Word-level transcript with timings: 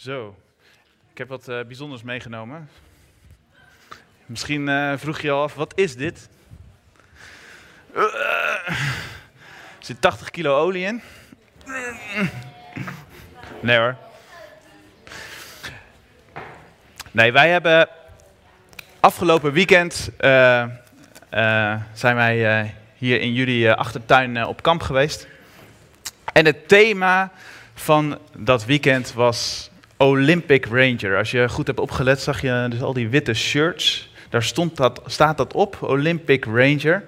Zo, 0.00 0.36
ik 1.12 1.18
heb 1.18 1.28
wat 1.28 1.48
uh, 1.48 1.60
bijzonders 1.66 2.02
meegenomen. 2.02 2.70
Misschien 4.26 4.68
uh, 4.68 4.92
vroeg 4.96 5.20
je 5.20 5.30
al 5.30 5.42
af, 5.42 5.54
wat 5.54 5.72
is 5.78 5.96
dit? 5.96 6.28
Er 7.94 8.78
zit 9.78 10.00
80 10.00 10.30
kilo 10.30 10.58
olie 10.58 10.86
in. 10.86 11.02
Nee 13.60 13.78
hoor. 13.78 13.96
Nee, 17.10 17.32
wij 17.32 17.50
hebben 17.50 17.88
afgelopen 19.00 19.52
weekend 19.52 20.10
zijn 21.92 22.14
wij 22.14 22.74
hier 22.96 23.20
in 23.20 23.32
jullie 23.32 23.72
achtertuin 23.72 24.44
op 24.44 24.62
kamp 24.62 24.82
geweest. 24.82 25.28
En 26.32 26.46
het 26.46 26.68
thema 26.68 27.32
van 27.74 28.18
dat 28.36 28.64
weekend 28.64 29.12
was 29.12 29.70
Olympic 30.02 30.66
Ranger. 30.66 31.16
Als 31.16 31.30
je 31.30 31.48
goed 31.48 31.66
hebt 31.66 31.80
opgelet, 31.80 32.20
zag 32.20 32.40
je 32.40 32.66
dus 32.70 32.82
al 32.82 32.92
die 32.92 33.08
witte 33.08 33.34
shirts. 33.34 34.10
Daar 34.28 34.42
stond 34.42 34.76
dat, 34.76 35.00
staat 35.06 35.36
dat 35.36 35.52
op, 35.52 35.76
Olympic 35.82 36.44
Ranger. 36.44 37.04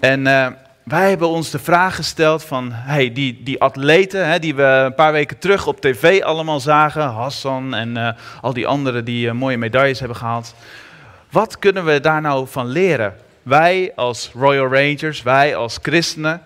En 0.00 0.26
uh, 0.26 0.46
wij 0.82 1.08
hebben 1.08 1.28
ons 1.28 1.50
de 1.50 1.58
vraag 1.58 1.94
gesteld 1.94 2.44
van, 2.44 2.72
hey, 2.72 3.12
die, 3.12 3.40
die 3.42 3.60
atleten 3.60 4.28
hè, 4.28 4.38
die 4.38 4.54
we 4.54 4.62
een 4.62 4.94
paar 4.94 5.12
weken 5.12 5.38
terug 5.38 5.66
op 5.66 5.80
tv 5.80 6.22
allemaal 6.22 6.60
zagen, 6.60 7.02
Hassan 7.02 7.74
en 7.74 7.96
uh, 7.96 8.10
al 8.40 8.52
die 8.52 8.66
anderen 8.66 9.04
die 9.04 9.26
uh, 9.26 9.32
mooie 9.32 9.58
medailles 9.58 9.98
hebben 9.98 10.16
gehaald. 10.16 10.54
Wat 11.30 11.58
kunnen 11.58 11.84
we 11.84 12.00
daar 12.00 12.20
nou 12.20 12.46
van 12.48 12.66
leren? 12.66 13.14
Wij 13.42 13.92
als 13.96 14.30
Royal 14.34 14.74
Rangers, 14.74 15.22
wij 15.22 15.56
als 15.56 15.78
christenen, 15.82 16.42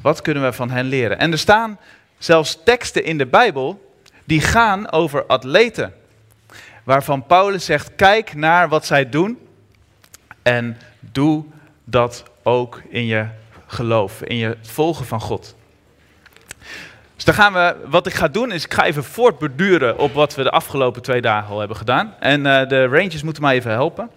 wat 0.00 0.22
kunnen 0.22 0.42
we 0.42 0.52
van 0.52 0.70
hen 0.70 0.86
leren? 0.86 1.18
En 1.18 1.32
er 1.32 1.38
staan 1.38 1.78
zelfs 2.18 2.58
teksten 2.64 3.04
in 3.04 3.18
de 3.18 3.26
Bijbel 3.26 3.84
die 4.26 4.40
gaan 4.40 4.90
over 4.90 5.26
atleten. 5.26 5.94
Waarvan 6.84 7.26
Paulus 7.26 7.64
zegt: 7.64 7.94
kijk 7.96 8.34
naar 8.34 8.68
wat 8.68 8.86
zij 8.86 9.08
doen 9.08 9.38
en 10.42 10.78
doe 11.00 11.44
dat 11.84 12.24
ook 12.42 12.82
in 12.88 13.06
je 13.06 13.26
geloof, 13.66 14.22
in 14.22 14.36
je 14.36 14.56
volgen 14.62 15.06
van 15.06 15.20
God. 15.20 15.54
Dus 17.14 17.24
dan 17.24 17.34
gaan 17.34 17.52
we, 17.52 17.76
wat 17.86 18.06
ik 18.06 18.14
ga 18.14 18.28
doen 18.28 18.52
is, 18.52 18.64
ik 18.64 18.74
ga 18.74 18.84
even 18.84 19.04
voortborduren 19.04 19.98
op 19.98 20.12
wat 20.12 20.34
we 20.34 20.42
de 20.42 20.50
afgelopen 20.50 21.02
twee 21.02 21.20
dagen 21.20 21.50
al 21.50 21.58
hebben 21.58 21.76
gedaan. 21.76 22.14
En 22.20 22.46
uh, 22.46 22.68
de 22.68 22.86
Rangers 22.86 23.22
moeten 23.22 23.42
mij 23.42 23.54
even 23.54 23.70
helpen. 23.70 24.10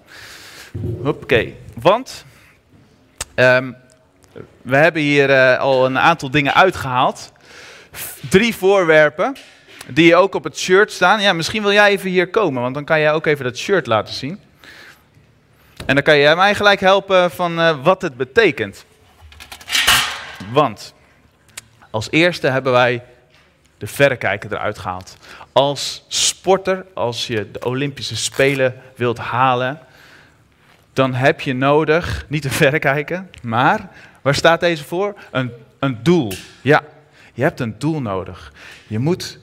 Oké, 1.04 1.46
want 1.82 2.26
um, 3.36 3.76
we 4.62 4.76
hebben 4.76 5.02
hier 5.02 5.30
uh, 5.30 5.60
al 5.60 5.86
een 5.86 6.00
aantal 6.00 6.32
dingen 6.32 6.54
uitgehaald 6.54 7.32
drie 8.30 8.56
voorwerpen 8.56 9.36
die 9.92 10.16
ook 10.16 10.36
op 10.36 10.44
het 10.44 10.58
shirt 10.58 10.92
staan. 10.92 11.22
Ja, 11.22 11.34
misschien 11.34 11.62
wil 11.62 11.72
jij 11.72 11.90
even 11.90 12.10
hier 12.10 12.30
komen, 12.30 12.62
want 12.62 12.74
dan 12.74 12.86
kan 12.86 13.00
jij 13.00 13.14
ook 13.14 13.26
even 13.26 13.46
dat 13.46 13.58
shirt 13.58 13.88
laten 13.88 14.14
zien. 14.14 14.40
En 15.86 15.96
dan 15.96 16.04
kan 16.04 16.18
jij 16.18 16.36
mij 16.36 16.56
gelijk 16.56 16.80
helpen 16.80 17.32
van 17.32 17.60
uh, 17.60 17.84
wat 17.84 18.02
het 18.02 18.18
betekent. 18.18 18.86
Want 20.52 20.94
als 21.90 22.12
eerste 22.12 22.48
hebben 22.48 22.72
wij 22.72 23.04
de 23.78 23.88
verrekijker 23.88 24.54
eruit 24.54 24.78
gehaald. 24.78 25.18
Als 25.52 26.06
sporter, 26.08 26.86
als 26.94 27.28
je 27.28 27.52
de 27.52 27.66
Olympische 27.66 28.18
Spelen 28.18 28.82
wilt 28.96 29.18
halen, 29.18 29.80
dan 30.94 31.14
heb 31.14 31.42
je 31.42 31.54
nodig, 31.54 32.26
niet 32.28 32.46
een 32.46 32.52
verrekijker, 32.52 33.26
maar 33.42 33.90
waar 34.22 34.36
staat 34.36 34.60
deze 34.60 34.84
voor? 34.84 35.16
Een, 35.32 35.52
een 35.80 36.00
doel. 36.04 36.34
Ja, 36.62 36.84
je 37.34 37.42
hebt 37.42 37.60
een 37.60 37.76
doel 37.78 38.02
nodig. 38.02 38.54
Je 38.88 39.00
moet 39.00 39.40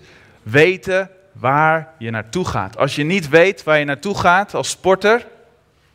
weten 0.51 1.11
waar 1.33 1.89
je 1.99 2.11
naartoe 2.11 2.45
gaat. 2.45 2.77
Als 2.77 2.97
je 2.97 3.05
niet 3.05 3.29
weet 3.29 3.63
waar 3.63 3.79
je 3.79 3.85
naartoe 3.85 4.19
gaat 4.19 4.55
als 4.55 4.71
sporter, 4.71 5.27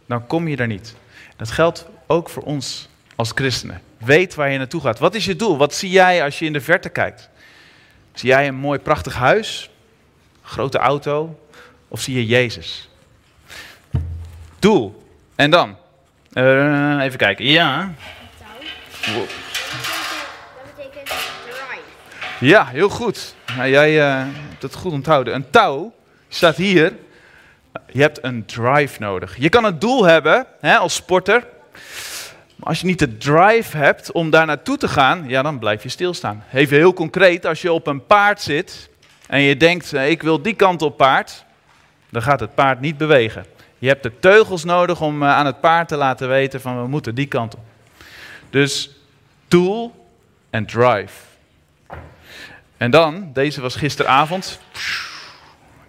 dan 0.06 0.28
kom 0.28 0.48
je 0.48 0.58
er 0.58 0.68
niet. 0.68 0.96
Dat 1.36 1.52
geldt 1.52 1.86
ook 2.08 2.30
voor 2.30 2.44
ons 2.44 2.90
als 3.16 3.32
christenen. 3.36 3.82
Weet 3.98 4.36
waar 4.36 4.52
je 4.52 4.58
naartoe 4.58 4.82
gaat. 4.82 5.00
Wat 5.00 5.16
is 5.16 5.26
je 5.26 5.36
doel? 5.36 5.58
Wat 5.58 5.74
zie 5.74 5.90
jij 5.90 6.24
als 6.24 6.40
je 6.40 6.46
in 6.46 6.54
de 6.54 6.62
verte 6.62 6.90
kijkt? 6.90 7.30
Zie 8.14 8.30
jij 8.30 8.48
een 8.48 8.56
mooi 8.56 8.80
prachtig 8.80 9.14
huis? 9.14 9.70
Grote 10.44 10.78
auto? 10.78 11.40
Of 11.88 12.02
zie 12.02 12.16
je 12.16 12.26
Jezus? 12.26 12.90
Doel. 14.60 15.08
En 15.36 15.52
dan? 15.52 15.78
Uh, 16.34 17.00
even 17.02 17.18
kijken. 17.18 17.46
Ja. 17.46 17.94
Wow. 19.06 19.51
Ja, 22.42 22.66
heel 22.66 22.90
goed. 22.90 23.36
Nou, 23.58 23.70
jij 23.70 23.96
uh, 23.96 24.34
hebt 24.50 24.62
het 24.62 24.76
goed 24.76 24.92
onthouden. 24.92 25.36
Een 25.36 25.50
touw 25.50 25.94
staat 26.28 26.56
hier. 26.56 26.94
Je 27.92 28.02
hebt 28.02 28.24
een 28.24 28.46
drive 28.46 29.00
nodig. 29.00 29.36
Je 29.38 29.50
kan 29.50 29.64
een 29.64 29.80
doel 29.80 30.04
hebben 30.04 30.46
hè, 30.60 30.78
als 30.78 30.96
sporter. 30.96 31.48
Maar 32.56 32.68
als 32.68 32.80
je 32.80 32.86
niet 32.86 33.00
de 33.00 33.18
drive 33.18 33.78
hebt 33.78 34.12
om 34.12 34.30
daar 34.30 34.46
naartoe 34.46 34.78
te 34.78 34.88
gaan, 34.88 35.24
ja, 35.28 35.42
dan 35.42 35.60
blijf 35.60 35.84
je 35.84 35.90
stilstaan. 35.90 36.44
Even 36.54 36.78
heel 36.78 36.94
concreet, 36.94 37.46
als 37.46 37.62
je 37.62 37.72
op 37.72 37.88
een 37.88 38.06
paard 38.06 38.42
zit 38.42 38.90
en 39.28 39.42
je 39.42 39.58
denkt, 39.58 39.94
eh, 39.94 40.10
ik 40.10 40.22
wil 40.22 40.42
die 40.42 40.56
kant 40.56 40.82
op 40.82 40.98
paard, 40.98 41.46
dan 42.10 42.22
gaat 42.22 42.40
het 42.40 42.56
paard 42.56 42.80
niet 42.80 42.98
bewegen. 42.98 43.46
Je 43.78 43.88
hebt 43.88 44.04
de 44.04 44.20
teugels 44.20 44.64
nodig 44.64 45.02
om 45.02 45.24
eh, 45.24 45.30
aan 45.30 45.46
het 45.46 45.60
paard 45.60 45.88
te 45.88 45.96
laten 45.96 46.30
weten 46.30 46.62
van 46.62 46.82
we 46.82 46.88
moeten 46.88 47.16
die 47.16 47.28
kant 47.28 47.56
op. 47.56 47.64
Dus 48.50 48.90
doel 49.48 50.06
en 50.50 50.66
drive. 50.66 51.31
En 52.82 52.92
dan, 52.92 53.30
deze 53.34 53.62
was 53.62 53.76
gisteravond. 53.76 54.60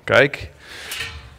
Kijk, 0.04 0.50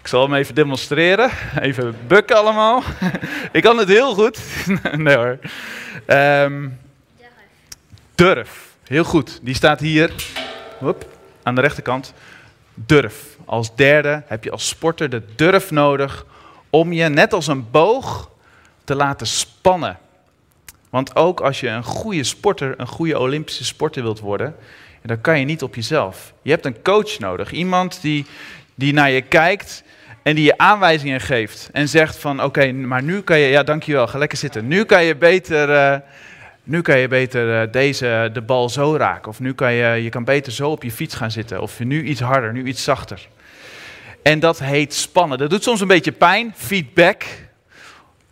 ik 0.01 0.07
zal 0.07 0.21
hem 0.21 0.33
even 0.33 0.55
demonstreren. 0.55 1.31
Even 1.59 1.97
bukken 2.07 2.35
allemaal. 2.37 2.83
ik 3.51 3.63
kan 3.63 3.77
het 3.77 3.87
heel 3.87 4.13
goed. 4.13 4.39
nee 4.97 5.15
hoor. 5.15 5.39
Um, 6.07 6.79
durf. 8.15 8.75
Heel 8.83 9.03
goed. 9.03 9.39
Die 9.41 9.55
staat 9.55 9.79
hier. 9.79 10.13
Hop, 10.79 11.05
aan 11.43 11.55
de 11.55 11.61
rechterkant. 11.61 12.13
Durf. 12.73 13.37
Als 13.45 13.75
derde 13.75 14.23
heb 14.25 14.43
je 14.43 14.51
als 14.51 14.67
sporter 14.67 15.09
de 15.09 15.21
durf 15.35 15.71
nodig 15.71 16.25
om 16.69 16.93
je 16.93 17.09
net 17.09 17.33
als 17.33 17.47
een 17.47 17.71
boog 17.71 18.29
te 18.83 18.95
laten 18.95 19.27
spannen. 19.27 19.97
Want 20.89 21.15
ook 21.15 21.41
als 21.41 21.59
je 21.59 21.67
een 21.67 21.83
goede 21.83 22.23
sporter, 22.23 22.73
een 22.77 22.87
goede 22.87 23.19
Olympische 23.19 23.65
sporter 23.65 24.03
wilt 24.03 24.19
worden, 24.19 24.55
en 25.03 25.09
dan 25.09 25.21
kan 25.21 25.39
je 25.39 25.45
niet 25.45 25.63
op 25.63 25.75
jezelf. 25.75 26.33
Je 26.41 26.51
hebt 26.51 26.65
een 26.65 26.81
coach 26.81 27.19
nodig. 27.19 27.51
Iemand 27.51 28.01
die, 28.01 28.25
die 28.75 28.93
naar 28.93 29.11
je 29.11 29.21
kijkt 29.21 29.83
en 30.21 30.35
die 30.35 30.43
je 30.43 30.57
aanwijzingen 30.57 31.21
geeft. 31.21 31.69
En 31.71 31.89
zegt 31.89 32.17
van 32.17 32.43
oké, 32.43 32.71
maar 32.71 33.03
nu 33.03 33.21
kan 33.21 33.39
je, 33.39 33.47
ja 33.47 33.63
dankjewel, 33.63 34.07
ga 34.07 34.17
lekker 34.17 34.37
zitten. 34.37 34.67
Nu 34.67 34.83
kan 34.83 35.03
je 35.03 35.15
beter, 35.15 35.69
uh, 35.69 35.95
nu 36.63 36.81
kan 36.81 36.99
je 36.99 37.07
beter 37.07 37.61
uh, 37.61 37.71
deze, 37.71 38.29
de 38.33 38.41
bal 38.41 38.69
zo 38.69 38.95
raken. 38.95 39.29
Of 39.29 39.39
nu 39.39 39.53
kan 39.53 39.73
je, 39.73 40.03
je 40.03 40.09
kan 40.09 40.23
beter 40.23 40.51
zo 40.51 40.69
op 40.69 40.83
je 40.83 40.91
fiets 40.91 41.15
gaan 41.15 41.31
zitten. 41.31 41.61
Of 41.61 41.79
nu 41.79 42.03
iets 42.03 42.21
harder, 42.21 42.53
nu 42.53 42.63
iets 42.63 42.83
zachter. 42.83 43.27
En 44.21 44.39
dat 44.39 44.59
heet 44.59 44.93
spannen. 44.93 45.37
Dat 45.37 45.49
doet 45.49 45.63
soms 45.63 45.81
een 45.81 45.87
beetje 45.87 46.11
pijn, 46.11 46.53
feedback. 46.55 47.23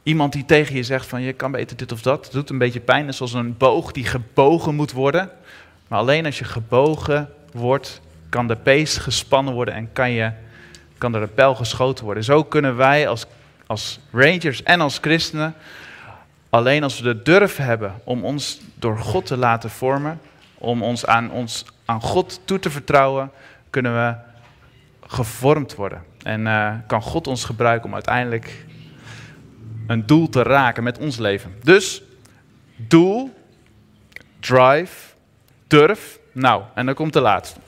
Iemand 0.04 0.34
die 0.34 0.46
tegen 0.46 0.76
je 0.76 0.84
zegt 0.84 1.06
van 1.06 1.22
je 1.22 1.34
kan 1.34 1.52
beter 1.52 1.78
dit 1.78 1.92
of 1.92 2.02
dat. 2.02 2.24
Dat 2.24 2.34
doet 2.34 2.50
een 2.50 2.58
beetje 2.58 2.80
pijn. 2.80 3.02
Dat 3.02 3.10
is 3.10 3.18
zoals 3.18 3.34
een 3.34 3.58
boog 3.58 3.92
die 3.92 4.06
gebogen 4.06 4.76
moet 4.76 4.92
worden. 4.92 5.32
Maar 5.92 6.00
alleen 6.00 6.26
als 6.26 6.40
je 6.40 6.46
gebogen 6.46 7.30
wordt, 7.54 8.02
kan 8.30 8.48
de 8.48 8.56
pees 8.56 8.98
gespannen 8.98 9.54
worden 9.54 9.74
en 9.74 9.92
kan, 9.94 10.12
je, 10.12 10.32
kan 10.98 11.16
er 11.16 11.22
een 11.22 11.34
pijl 11.34 11.56
geschoten 11.56 12.06
worden. 12.06 12.24
Zo 12.24 12.44
kunnen 12.44 12.76
wij 12.76 13.08
als, 13.08 13.26
als 13.68 14.00
rangers 14.12 14.64
en 14.64 14.82
als 14.82 14.98
christenen, 15.02 15.54
alleen 16.50 16.84
als 16.84 17.00
we 17.00 17.04
de 17.04 17.22
durf 17.22 17.58
hebben 17.58 17.94
om 18.04 18.26
ons 18.26 18.62
door 18.76 18.98
God 18.98 19.26
te 19.26 19.38
laten 19.38 19.70
vormen, 19.70 20.20
om 20.58 20.84
ons 20.84 21.06
aan, 21.06 21.32
ons 21.32 21.66
aan 21.86 22.02
God 22.02 22.42
toe 22.46 22.60
te 22.60 22.70
vertrouwen, 22.70 23.32
kunnen 23.70 23.94
we 23.94 24.16
gevormd 25.08 25.76
worden. 25.76 26.04
En 26.24 26.46
uh, 26.46 26.74
kan 26.88 27.02
God 27.02 27.28
ons 27.28 27.46
gebruiken 27.46 27.88
om 27.88 27.94
uiteindelijk 27.94 28.66
een 29.88 30.06
doel 30.06 30.30
te 30.30 30.44
raken 30.44 30.84
met 30.84 30.98
ons 30.98 31.18
leven. 31.18 31.56
Dus 31.64 32.02
doel, 32.76 33.34
drive, 34.40 35.11
durf. 35.72 36.20
Nou, 36.32 36.64
en 36.76 36.86
dan 36.86 36.96
komt 36.96 37.14
de 37.14 37.22
laatste. 37.22 37.60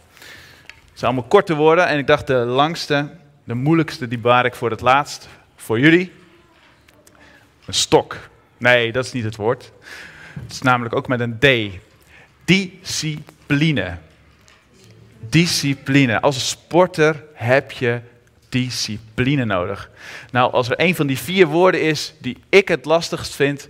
Het 0.89 0.99
zijn 0.99 1.11
allemaal 1.11 1.29
korte 1.29 1.55
woorden 1.55 1.87
en 1.87 1.97
ik 1.97 2.07
dacht 2.07 2.27
de 2.27 2.33
langste, 2.33 3.09
de 3.43 3.53
moeilijkste, 3.53 4.07
die 4.07 4.17
baar 4.17 4.45
ik 4.45 4.55
voor 4.55 4.69
het 4.69 4.81
laatst. 4.81 5.29
Voor 5.55 5.79
jullie. 5.79 6.11
Een 7.65 7.73
stok. 7.73 8.17
Nee, 8.57 8.91
dat 8.91 9.05
is 9.05 9.11
niet 9.11 9.23
het 9.23 9.35
woord. 9.35 9.71
Het 10.43 10.51
is 10.51 10.61
namelijk 10.61 10.95
ook 10.95 11.07
met 11.07 11.19
een 11.19 11.39
D. 11.39 11.79
Discipline. 12.45 13.97
Discipline. 15.19 16.21
Als 16.21 16.49
sporter 16.49 17.23
heb 17.33 17.71
je 17.71 18.01
discipline 18.49 19.45
nodig. 19.45 19.89
Nou, 20.31 20.51
als 20.51 20.69
er 20.69 20.79
een 20.79 20.95
van 20.95 21.07
die 21.07 21.17
vier 21.17 21.47
woorden 21.47 21.81
is 21.81 22.13
die 22.19 22.37
ik 22.49 22.67
het 22.67 22.85
lastigst 22.85 23.35
vind, 23.35 23.67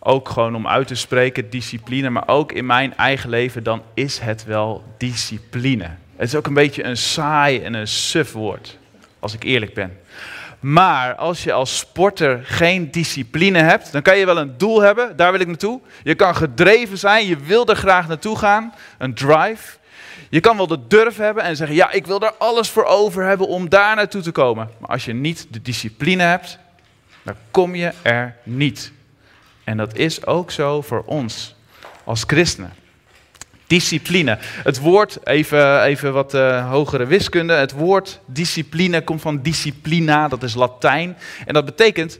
ook 0.00 0.28
gewoon 0.28 0.54
om 0.54 0.66
uit 0.66 0.86
te 0.86 0.94
spreken, 0.94 1.50
discipline, 1.50 2.10
maar 2.10 2.28
ook 2.28 2.52
in 2.52 2.66
mijn 2.66 2.96
eigen 2.96 3.30
leven, 3.30 3.62
dan 3.62 3.82
is 3.94 4.18
het 4.18 4.44
wel 4.44 4.84
discipline. 4.98 5.90
Het 6.16 6.28
is 6.28 6.34
ook 6.34 6.46
een 6.46 6.54
beetje 6.54 6.84
een 6.84 6.96
saai 6.96 7.62
en 7.62 7.74
een 7.74 7.88
suf 7.88 8.32
woord, 8.32 8.78
als 9.18 9.34
ik 9.34 9.42
eerlijk 9.42 9.74
ben. 9.74 9.98
Maar 10.60 11.14
als 11.14 11.44
je 11.44 11.52
als 11.52 11.78
sporter 11.78 12.40
geen 12.44 12.90
discipline 12.90 13.58
hebt, 13.58 13.92
dan 13.92 14.02
kan 14.02 14.18
je 14.18 14.26
wel 14.26 14.38
een 14.38 14.58
doel 14.58 14.80
hebben, 14.80 15.16
daar 15.16 15.32
wil 15.32 15.40
ik 15.40 15.46
naartoe. 15.46 15.80
Je 16.02 16.14
kan 16.14 16.36
gedreven 16.36 16.98
zijn, 16.98 17.26
je 17.26 17.36
wil 17.36 17.66
er 17.66 17.76
graag 17.76 18.08
naartoe 18.08 18.38
gaan, 18.38 18.74
een 18.98 19.14
drive. 19.14 19.78
Je 20.28 20.40
kan 20.40 20.56
wel 20.56 20.66
de 20.66 20.86
durf 20.88 21.16
hebben 21.16 21.42
en 21.42 21.56
zeggen, 21.56 21.76
ja, 21.76 21.90
ik 21.90 22.06
wil 22.06 22.20
er 22.20 22.32
alles 22.38 22.68
voor 22.68 22.84
over 22.84 23.24
hebben 23.24 23.46
om 23.46 23.68
daar 23.68 23.96
naartoe 23.96 24.22
te 24.22 24.30
komen. 24.30 24.70
Maar 24.78 24.90
als 24.90 25.04
je 25.04 25.12
niet 25.12 25.46
de 25.50 25.62
discipline 25.62 26.22
hebt, 26.22 26.58
dan 27.22 27.34
kom 27.50 27.74
je 27.74 27.92
er 28.02 28.36
niet. 28.42 28.92
En 29.64 29.76
dat 29.76 29.96
is 29.96 30.26
ook 30.26 30.50
zo 30.50 30.82
voor 30.82 31.02
ons 31.06 31.54
als 32.04 32.24
christenen. 32.26 32.72
Discipline. 33.66 34.38
Het 34.40 34.78
woord, 34.78 35.26
even, 35.26 35.82
even 35.82 36.12
wat 36.12 36.34
uh, 36.34 36.70
hogere 36.70 37.06
wiskunde. 37.06 37.52
Het 37.52 37.72
woord 37.72 38.20
discipline 38.26 39.04
komt 39.04 39.20
van 39.20 39.42
disciplina, 39.42 40.28
dat 40.28 40.42
is 40.42 40.54
Latijn. 40.54 41.16
En 41.46 41.54
dat 41.54 41.64
betekent 41.64 42.18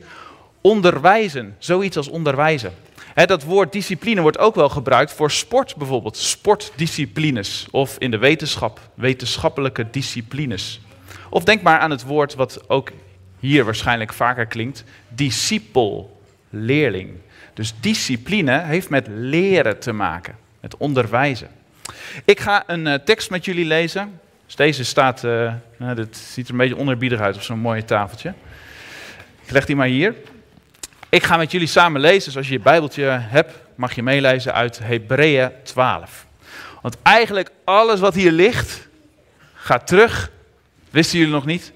onderwijzen, 0.61 1.57
zoiets 1.59 1.97
als 1.97 2.09
onderwijzen. 2.09 2.73
dat 3.15 3.43
woord 3.43 3.73
discipline 3.73 4.21
wordt 4.21 4.39
ook 4.39 4.55
wel 4.55 4.69
gebruikt 4.69 5.13
voor 5.13 5.31
sport 5.31 5.77
bijvoorbeeld. 5.77 6.17
Sportdisciplines 6.17 7.67
of 7.71 7.97
in 7.99 8.11
de 8.11 8.19
wetenschap, 8.19 8.81
wetenschappelijke 8.95 9.91
disciplines. 9.91 10.81
Of 11.31 11.45
denk 11.45 11.63
maar 11.63 11.79
aan 11.79 11.91
het 11.91 12.03
woord 12.03 12.35
wat 12.35 12.69
ook 12.69 12.91
hier 13.39 13.65
waarschijnlijk 13.65 14.13
vaker 14.13 14.47
klinkt, 14.47 14.85
discipel, 15.09 16.21
leerling. 16.51 17.11
Dus 17.61 17.75
discipline 17.81 18.59
heeft 18.61 18.89
met 18.89 19.07
leren 19.09 19.79
te 19.79 19.93
maken, 19.93 20.37
met 20.61 20.77
onderwijzen. 20.77 21.49
Ik 22.25 22.41
ga 22.41 22.62
een 22.67 22.87
uh, 22.87 22.95
tekst 22.95 23.31
met 23.31 23.45
jullie 23.45 23.65
lezen. 23.65 24.21
Dus 24.47 24.57
deze 24.57 24.85
staat, 24.85 25.25
uh, 25.25 25.53
dit 25.95 26.17
ziet 26.17 26.47
er 26.47 26.53
een 26.53 26.59
beetje 26.59 26.77
onderbiedig 26.77 27.21
uit 27.21 27.37
op 27.37 27.43
zo'n 27.43 27.59
mooie 27.59 27.85
tafeltje. 27.85 28.35
Ik 29.45 29.51
leg 29.51 29.67
die 29.67 29.77
maar 29.77 29.87
hier. 29.87 30.15
Ik 31.09 31.23
ga 31.23 31.37
met 31.37 31.51
jullie 31.51 31.67
samen 31.67 32.01
lezen, 32.01 32.25
dus 32.25 32.37
als 32.37 32.47
je 32.47 32.53
je 32.53 32.61
bijbeltje 32.61 33.05
hebt, 33.05 33.55
mag 33.75 33.95
je 33.95 34.03
meelezen 34.03 34.55
uit 34.55 34.79
Hebreeën 34.79 35.51
12. 35.63 36.27
Want 36.83 36.97
eigenlijk 37.03 37.51
alles 37.65 38.01
wat 38.01 38.15
hier 38.15 38.33
ligt, 38.33 38.89
gaat 39.55 39.87
terug, 39.87 40.31
wisten 40.91 41.19
jullie 41.19 41.35
nog 41.35 41.47
niet, 41.47 41.73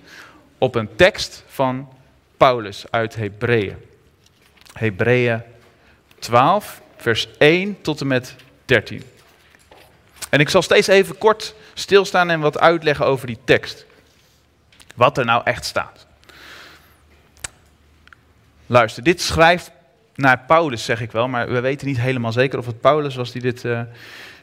op 0.59 0.75
een 0.75 0.97
tekst 0.97 1.45
van 1.49 1.89
Paulus 2.37 2.85
uit 2.91 3.15
Hebreeën. 3.15 3.77
Hebreeën 4.73 5.43
12, 6.25 6.81
vers 6.97 7.29
1 7.39 7.81
tot 7.81 8.01
en 8.01 8.07
met 8.07 8.35
13. 8.65 9.03
En 10.31 10.41
ik 10.41 10.49
zal 10.49 10.63
steeds 10.63 10.87
even 10.87 11.19
kort 11.19 11.55
stilstaan 11.75 12.31
en 12.31 12.41
wat 12.41 12.59
uitleggen 12.59 13.07
over 13.07 13.27
die 13.27 13.39
tekst. 13.45 13.87
Wat 14.95 15.19
er 15.19 15.25
nou 15.25 15.43
echt 15.45 15.65
staat. 15.65 16.07
Luister, 18.67 19.03
dit 19.03 19.21
schrijft 19.21 19.71
naar 20.15 20.39
Paulus, 20.47 20.85
zeg 20.85 21.01
ik 21.01 21.13
wel, 21.13 21.29
maar 21.29 21.49
we 21.49 21.61
weten 21.61 21.87
niet 21.87 22.01
helemaal 22.01 22.33
zeker 22.33 22.59
of 22.59 22.67
het 22.67 22.81
Paulus 22.81 23.15
was 23.15 23.33
die 23.33 23.43
dit 23.43 23.65
uh, 23.65 23.81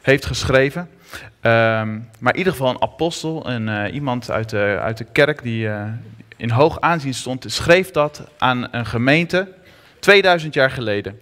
heeft 0.02 0.26
geschreven. 0.26 0.82
Um, 0.82 2.10
maar 2.20 2.34
in 2.34 2.38
ieder 2.38 2.54
geval 2.54 2.70
een 2.70 2.82
apostel, 2.82 3.50
een, 3.50 3.68
uh, 3.68 3.94
iemand 3.94 4.32
uit 4.32 4.50
de, 4.50 4.78
uit 4.82 4.98
de 4.98 5.06
kerk 5.12 5.44
die 5.44 5.66
uh, 5.66 5.84
in 6.38 6.50
hoog 6.50 6.80
aanzien 6.80 7.14
stond, 7.14 7.46
schreef 7.48 7.92
dat 7.92 8.24
aan 8.38 8.68
een 8.72 8.86
gemeente 8.86 9.54
2000 10.00 10.54
jaar 10.54 10.72
geleden. 10.72 11.22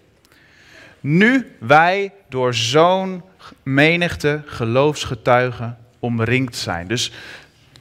Nu 1.00 1.56
wij 1.60 2.14
door 2.30 2.54
zo'n 2.54 3.24
menigte 3.64 4.42
geloofsgetuigen 4.46 5.78
omringd 6.00 6.56
zijn. 6.56 6.88
Dus 6.88 7.12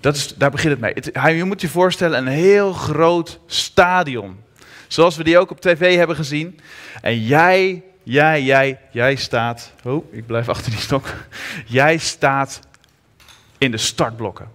dat 0.00 0.17
is, 0.17 0.35
daar 0.35 0.50
begint 0.50 0.81
het 0.81 1.15
mee. 1.15 1.37
Je 1.37 1.44
moet 1.44 1.61
je 1.61 1.69
voorstellen, 1.69 2.19
een 2.19 2.32
heel 2.32 2.73
groot 2.73 3.41
stadion. 3.47 4.41
Zoals 4.87 5.17
we 5.17 5.25
die 5.25 5.38
ook 5.38 5.50
op 5.50 5.61
tv 5.61 5.97
hebben 5.97 6.17
gezien. 6.17 6.61
En 7.00 7.23
jij, 7.23 7.82
jij, 8.03 8.43
jij, 8.43 8.79
jij 8.91 9.15
staat. 9.15 9.73
Oh, 9.85 10.12
ik 10.12 10.26
blijf 10.26 10.49
achter 10.49 10.70
die 10.70 10.81
stok. 10.81 11.15
Jij 11.67 11.99
staat 11.99 12.61
in 13.59 13.70
de 13.70 13.76
startblokken. 13.76 14.50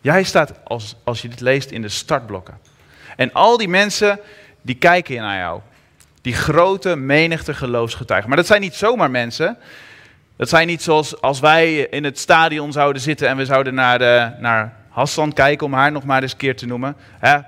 Jij 0.00 0.22
staat, 0.22 0.52
als, 0.64 0.96
als 1.04 1.22
je 1.22 1.28
dit 1.28 1.40
leest, 1.40 1.70
in 1.70 1.82
de 1.82 1.88
startblokken. 1.88 2.58
En 3.16 3.32
al 3.32 3.56
die 3.56 3.68
mensen, 3.68 4.20
die 4.62 4.74
kijken 4.74 5.16
naar 5.16 5.38
jou. 5.38 5.60
Die 6.22 6.34
grote 6.34 6.96
menigte 6.96 7.54
geloofsgetuigen. 7.54 8.28
Maar 8.28 8.38
dat 8.38 8.46
zijn 8.46 8.60
niet 8.60 8.74
zomaar 8.74 9.10
mensen. 9.10 9.56
Dat 10.36 10.48
zijn 10.48 10.66
niet 10.66 10.82
zoals 10.82 11.20
als 11.20 11.40
wij 11.40 11.76
in 11.76 12.04
het 12.04 12.18
stadion 12.18 12.72
zouden 12.72 13.02
zitten 13.02 13.28
en 13.28 13.36
we 13.36 13.44
zouden 13.44 13.74
naar, 13.74 13.98
de, 13.98 14.30
naar 14.38 14.76
Hassan 14.88 15.32
kijken, 15.32 15.66
om 15.66 15.72
haar 15.72 15.92
nog 15.92 16.04
maar 16.04 16.22
eens 16.22 16.32
een 16.32 16.38
keer 16.38 16.56
te 16.56 16.66
noemen. 16.66 16.96
Hè? 17.18 17.38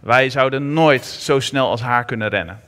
Wij 0.00 0.30
zouden 0.30 0.72
nooit 0.72 1.04
zo 1.04 1.40
snel 1.40 1.70
als 1.70 1.80
haar 1.80 2.04
kunnen 2.04 2.28
rennen. 2.28 2.60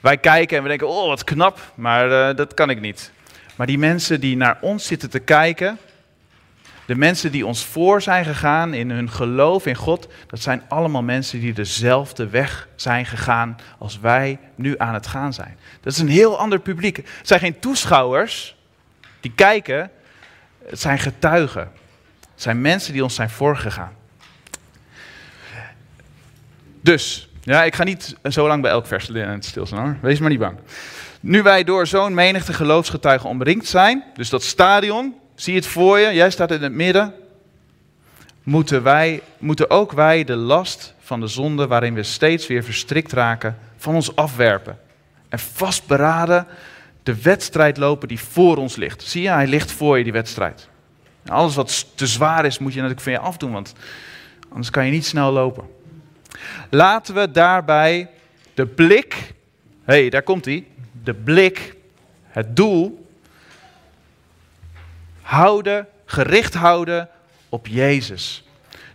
Wij 0.00 0.16
kijken 0.16 0.56
en 0.56 0.62
we 0.62 0.68
denken, 0.68 0.88
oh 0.88 1.06
wat 1.06 1.24
knap, 1.24 1.72
maar 1.74 2.10
uh, 2.10 2.36
dat 2.36 2.54
kan 2.54 2.70
ik 2.70 2.80
niet. 2.80 3.12
Maar 3.56 3.66
die 3.66 3.78
mensen 3.78 4.20
die 4.20 4.36
naar 4.36 4.58
ons 4.60 4.86
zitten 4.86 5.10
te 5.10 5.18
kijken, 5.18 5.78
de 6.88 6.94
mensen 6.94 7.32
die 7.32 7.46
ons 7.46 7.64
voor 7.64 8.02
zijn 8.02 8.24
gegaan 8.24 8.74
in 8.74 8.90
hun 8.90 9.10
geloof 9.10 9.66
in 9.66 9.74
God, 9.74 10.08
dat 10.26 10.40
zijn 10.40 10.62
allemaal 10.68 11.02
mensen 11.02 11.40
die 11.40 11.52
dezelfde 11.52 12.28
weg 12.28 12.68
zijn 12.76 13.06
gegaan 13.06 13.56
als 13.78 14.00
wij 14.00 14.38
nu 14.54 14.74
aan 14.78 14.94
het 14.94 15.06
gaan 15.06 15.32
zijn. 15.32 15.56
Dat 15.80 15.92
is 15.92 15.98
een 15.98 16.08
heel 16.08 16.38
ander 16.38 16.60
publiek. 16.60 16.96
Het 16.96 17.06
zijn 17.22 17.40
geen 17.40 17.58
toeschouwers 17.58 18.56
die 19.20 19.32
kijken, 19.34 19.90
het 20.66 20.80
zijn 20.80 20.98
getuigen. 20.98 21.70
Het 22.20 22.42
zijn 22.42 22.60
mensen 22.60 22.92
die 22.92 23.02
ons 23.02 23.14
zijn 23.14 23.30
voorgegaan. 23.30 23.92
Dus, 26.80 27.28
ja, 27.40 27.64
ik 27.64 27.74
ga 27.74 27.84
niet 27.84 28.16
zo 28.24 28.46
lang 28.46 28.62
bij 28.62 28.70
elk 28.70 28.86
vers 28.86 29.10
stilstaan 29.40 29.84
hoor. 29.84 29.96
Wees 30.00 30.18
maar 30.18 30.30
niet 30.30 30.38
bang. 30.38 30.58
Nu 31.20 31.42
wij 31.42 31.64
door 31.64 31.86
zo'n 31.86 32.14
menigte 32.14 32.52
geloofsgetuigen 32.52 33.28
omringd 33.28 33.66
zijn, 33.66 34.04
dus 34.14 34.28
dat 34.28 34.42
stadion, 34.42 35.14
Zie 35.38 35.54
het 35.54 35.66
voor 35.66 35.98
je? 35.98 36.14
Jij 36.14 36.30
staat 36.30 36.50
in 36.50 36.62
het 36.62 36.72
midden. 36.72 37.14
Moeten, 38.42 38.82
wij, 38.82 39.22
moeten 39.38 39.70
ook 39.70 39.92
wij 39.92 40.24
de 40.24 40.36
last 40.36 40.94
van 41.00 41.20
de 41.20 41.26
zonde 41.26 41.66
waarin 41.66 41.94
we 41.94 42.02
steeds 42.02 42.46
weer 42.46 42.64
verstrikt 42.64 43.12
raken, 43.12 43.58
van 43.76 43.94
ons 43.94 44.16
afwerpen. 44.16 44.78
En 45.28 45.38
vastberaden 45.38 46.46
de 47.02 47.22
wedstrijd 47.22 47.76
lopen 47.76 48.08
die 48.08 48.20
voor 48.20 48.56
ons 48.56 48.76
ligt. 48.76 49.02
Zie 49.02 49.22
je, 49.22 49.28
hij 49.28 49.46
ligt 49.46 49.72
voor 49.72 49.98
je, 49.98 50.04
die 50.04 50.12
wedstrijd. 50.12 50.68
Alles 51.26 51.54
wat 51.54 51.86
te 51.94 52.06
zwaar 52.06 52.44
is, 52.44 52.58
moet 52.58 52.72
je 52.72 52.76
natuurlijk 52.80 53.04
van 53.04 53.12
je 53.12 53.18
afdoen, 53.18 53.52
want 53.52 53.74
anders 54.48 54.70
kan 54.70 54.86
je 54.86 54.92
niet 54.92 55.06
snel 55.06 55.32
lopen. 55.32 55.64
Laten 56.70 57.14
we 57.14 57.30
daarbij 57.30 58.10
de 58.54 58.66
blik, 58.66 59.14
hé, 59.84 60.00
hey, 60.00 60.08
daar 60.08 60.22
komt 60.22 60.44
hij, 60.44 60.66
de 61.02 61.14
blik, 61.14 61.74
het 62.28 62.56
doel 62.56 63.06
houden, 65.28 65.86
gericht 66.04 66.54
houden 66.54 67.08
op 67.48 67.66
Jezus. 67.66 68.44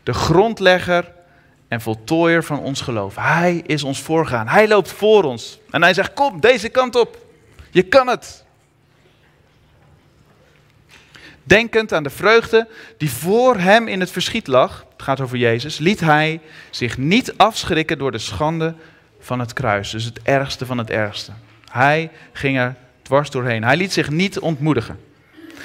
De 0.04 0.14
grondlegger 0.14 1.12
en 1.68 1.82
voltooier 1.82 2.44
van 2.44 2.60
ons 2.60 2.82
geloof. 2.82 3.16
Hij 3.16 3.64
is 3.66 3.84
ons 3.84 4.02
voorgaan. 4.02 4.48
Hij 4.48 4.68
loopt 4.68 4.92
voor 4.92 5.24
ons. 5.24 5.60
En 5.70 5.82
hij 5.82 5.94
zegt, 5.94 6.14
kom 6.14 6.40
deze 6.40 6.70
kant 6.70 6.96
op. 6.96 7.18
Je 7.72 7.84
kan 7.84 8.08
het. 8.08 8.44
Denkend 11.44 11.94
aan 11.94 12.04
de 12.04 12.10
vreugde 12.10 12.68
die 12.98 13.12
voor 13.12 13.58
hem 13.58 13.88
in 13.88 14.00
het 14.00 14.12
verschiet 14.12 14.48
lag, 14.48 14.86
het 14.92 15.02
gaat 15.02 15.22
over 15.22 15.38
Jezus, 15.38 15.78
liet 15.78 16.00
hij 16.00 16.40
zich 16.70 16.98
niet 16.98 17.38
afschrikken 17.38 17.98
door 17.98 18.12
de 18.12 18.18
schande 18.18 18.74
van 19.20 19.40
het 19.40 19.54
kruis. 19.54 19.90
Dus 19.90 20.04
het 20.04 20.22
ergste 20.24 20.66
van 20.66 20.78
het 20.78 20.90
ergste. 20.90 21.32
Hij 21.72 22.12
ging 22.32 22.58
er 22.58 22.76
dwars 23.02 23.30
doorheen. 23.30 23.64
Hij 23.64 23.78
liet 23.78 23.94
zich 23.94 24.10
niet 24.10 24.40
ontmoedigen. 24.40 25.12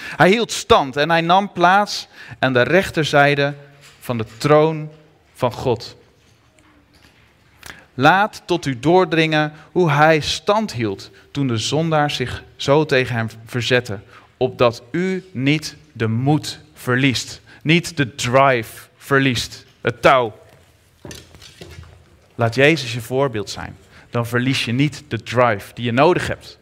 Hij 0.01 0.29
hield 0.29 0.53
stand 0.53 0.97
en 0.97 1.11
hij 1.11 1.21
nam 1.21 1.53
plaats 1.53 2.09
aan 2.39 2.53
de 2.53 2.63
rechterzijde 2.63 3.55
van 4.01 4.19
de 4.19 4.27
troon 4.39 4.91
van 5.35 5.53
God. 5.53 5.97
Laat 7.95 8.43
tot 8.45 8.67
u 8.67 8.79
doordringen 8.79 9.53
hoe 9.73 9.91
hij 9.91 10.21
stand 10.21 10.73
hield 10.73 11.11
toen 11.31 11.47
de 11.47 11.57
zondaar 11.57 12.11
zich 12.11 12.43
zo 12.57 12.85
tegen 12.85 13.17
hem 13.17 13.29
verzette, 13.47 14.01
opdat 14.37 14.83
u 14.91 15.25
niet 15.33 15.77
de 15.93 16.09
moed 16.09 16.61
verliest, 16.75 17.41
niet 17.63 17.97
de 17.97 18.15
drive 18.15 18.89
verliest, 18.97 19.65
het 19.81 20.03
touw. 20.03 20.39
Laat 22.35 22.55
Jezus 22.55 22.93
je 22.93 23.01
voorbeeld 23.01 23.51
zijn, 23.51 23.77
dan 24.11 24.27
verlies 24.27 24.65
je 24.65 24.73
niet 24.73 25.05
de 25.09 25.23
drive 25.23 25.75
die 25.75 25.85
je 25.85 25.93
nodig 25.93 26.27
hebt. 26.27 26.59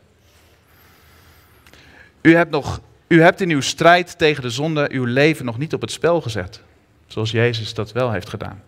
U 2.20 2.34
hebt 2.34 2.50
nog 2.50 2.80
u 3.06 3.22
hebt 3.22 3.40
in 3.40 3.50
uw 3.50 3.60
strijd 3.60 4.18
tegen 4.18 4.42
de 4.42 4.50
zonde 4.50 4.88
uw 4.92 5.04
leven 5.04 5.44
nog 5.44 5.58
niet 5.58 5.75
op 5.75 5.80
het 5.80 5.90
spel 5.90 6.20
gezet, 6.20 6.60
zoals 7.06 7.30
Jezus 7.30 7.75
dat 7.75 7.92
wel 7.92 8.12
heeft 8.12 8.28
gedaan. 8.28 8.62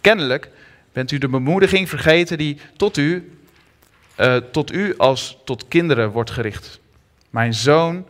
Kennelijk 0.00 0.50
bent 0.92 1.10
u 1.10 1.18
de 1.18 1.28
bemoediging 1.28 1.88
vergeten 1.88 2.38
die 2.38 2.58
tot 2.76 2.96
u, 2.96 3.38
uh, 4.20 4.36
tot 4.36 4.72
u 4.72 4.94
als 4.96 5.38
tot 5.44 5.68
kinderen 5.68 6.10
wordt 6.10 6.30
gericht. 6.30 6.80
Mijn 7.30 7.54
zoon, 7.54 8.06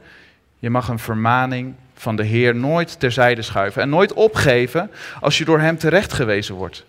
je 0.58 0.70
mag 0.70 0.88
een 0.88 0.98
vermaning 0.98 1.74
van 1.94 2.16
de 2.16 2.24
Heer 2.24 2.54
nooit 2.54 3.00
terzijde 3.00 3.42
schuiven 3.42 3.82
en 3.82 3.88
nooit 3.88 4.12
opgeven 4.12 4.90
als 5.20 5.38
je 5.38 5.44
door 5.44 5.60
Hem 5.60 5.78
terechtgewezen 5.78 6.54
wordt. 6.54 6.84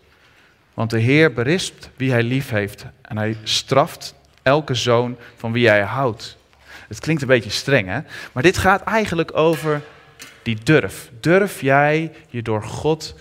Want 0.73 0.89
de 0.89 1.00
Heer 1.00 1.33
berispt 1.33 1.89
wie 1.95 2.12
Hij 2.12 2.23
lief 2.23 2.50
heeft 2.50 2.85
en 3.01 3.17
Hij 3.17 3.38
straft 3.43 4.15
elke 4.41 4.73
zoon 4.73 5.17
van 5.35 5.51
wie 5.51 5.67
Hij 5.67 5.81
houdt. 5.81 6.38
Het 6.87 6.99
klinkt 6.99 7.21
een 7.21 7.27
beetje 7.27 7.49
streng, 7.49 7.87
hè? 7.87 7.99
Maar 8.31 8.43
dit 8.43 8.57
gaat 8.57 8.83
eigenlijk 8.83 9.37
over 9.37 9.81
die 10.43 10.57
durf. 10.63 11.09
Durf 11.19 11.61
jij 11.61 12.11
je 12.29 12.41
door 12.41 12.63
God 12.63 13.15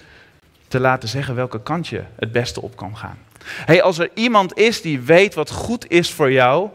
te 0.69 0.81
laten 0.81 1.09
zeggen 1.09 1.35
welke 1.35 1.63
kant 1.63 1.89
je 1.89 2.03
het 2.17 2.33
beste 2.33 2.63
op 2.63 2.77
kan 2.77 2.97
gaan? 2.97 3.19
Hey, 3.45 3.83
als 3.83 3.99
er 3.99 4.11
iemand 4.15 4.57
is 4.57 4.83
die 4.83 5.01
weet 5.01 5.35
wat 5.35 5.51
goed 5.51 5.91
is 5.91 6.11
voor 6.11 6.33
jou, 6.33 6.71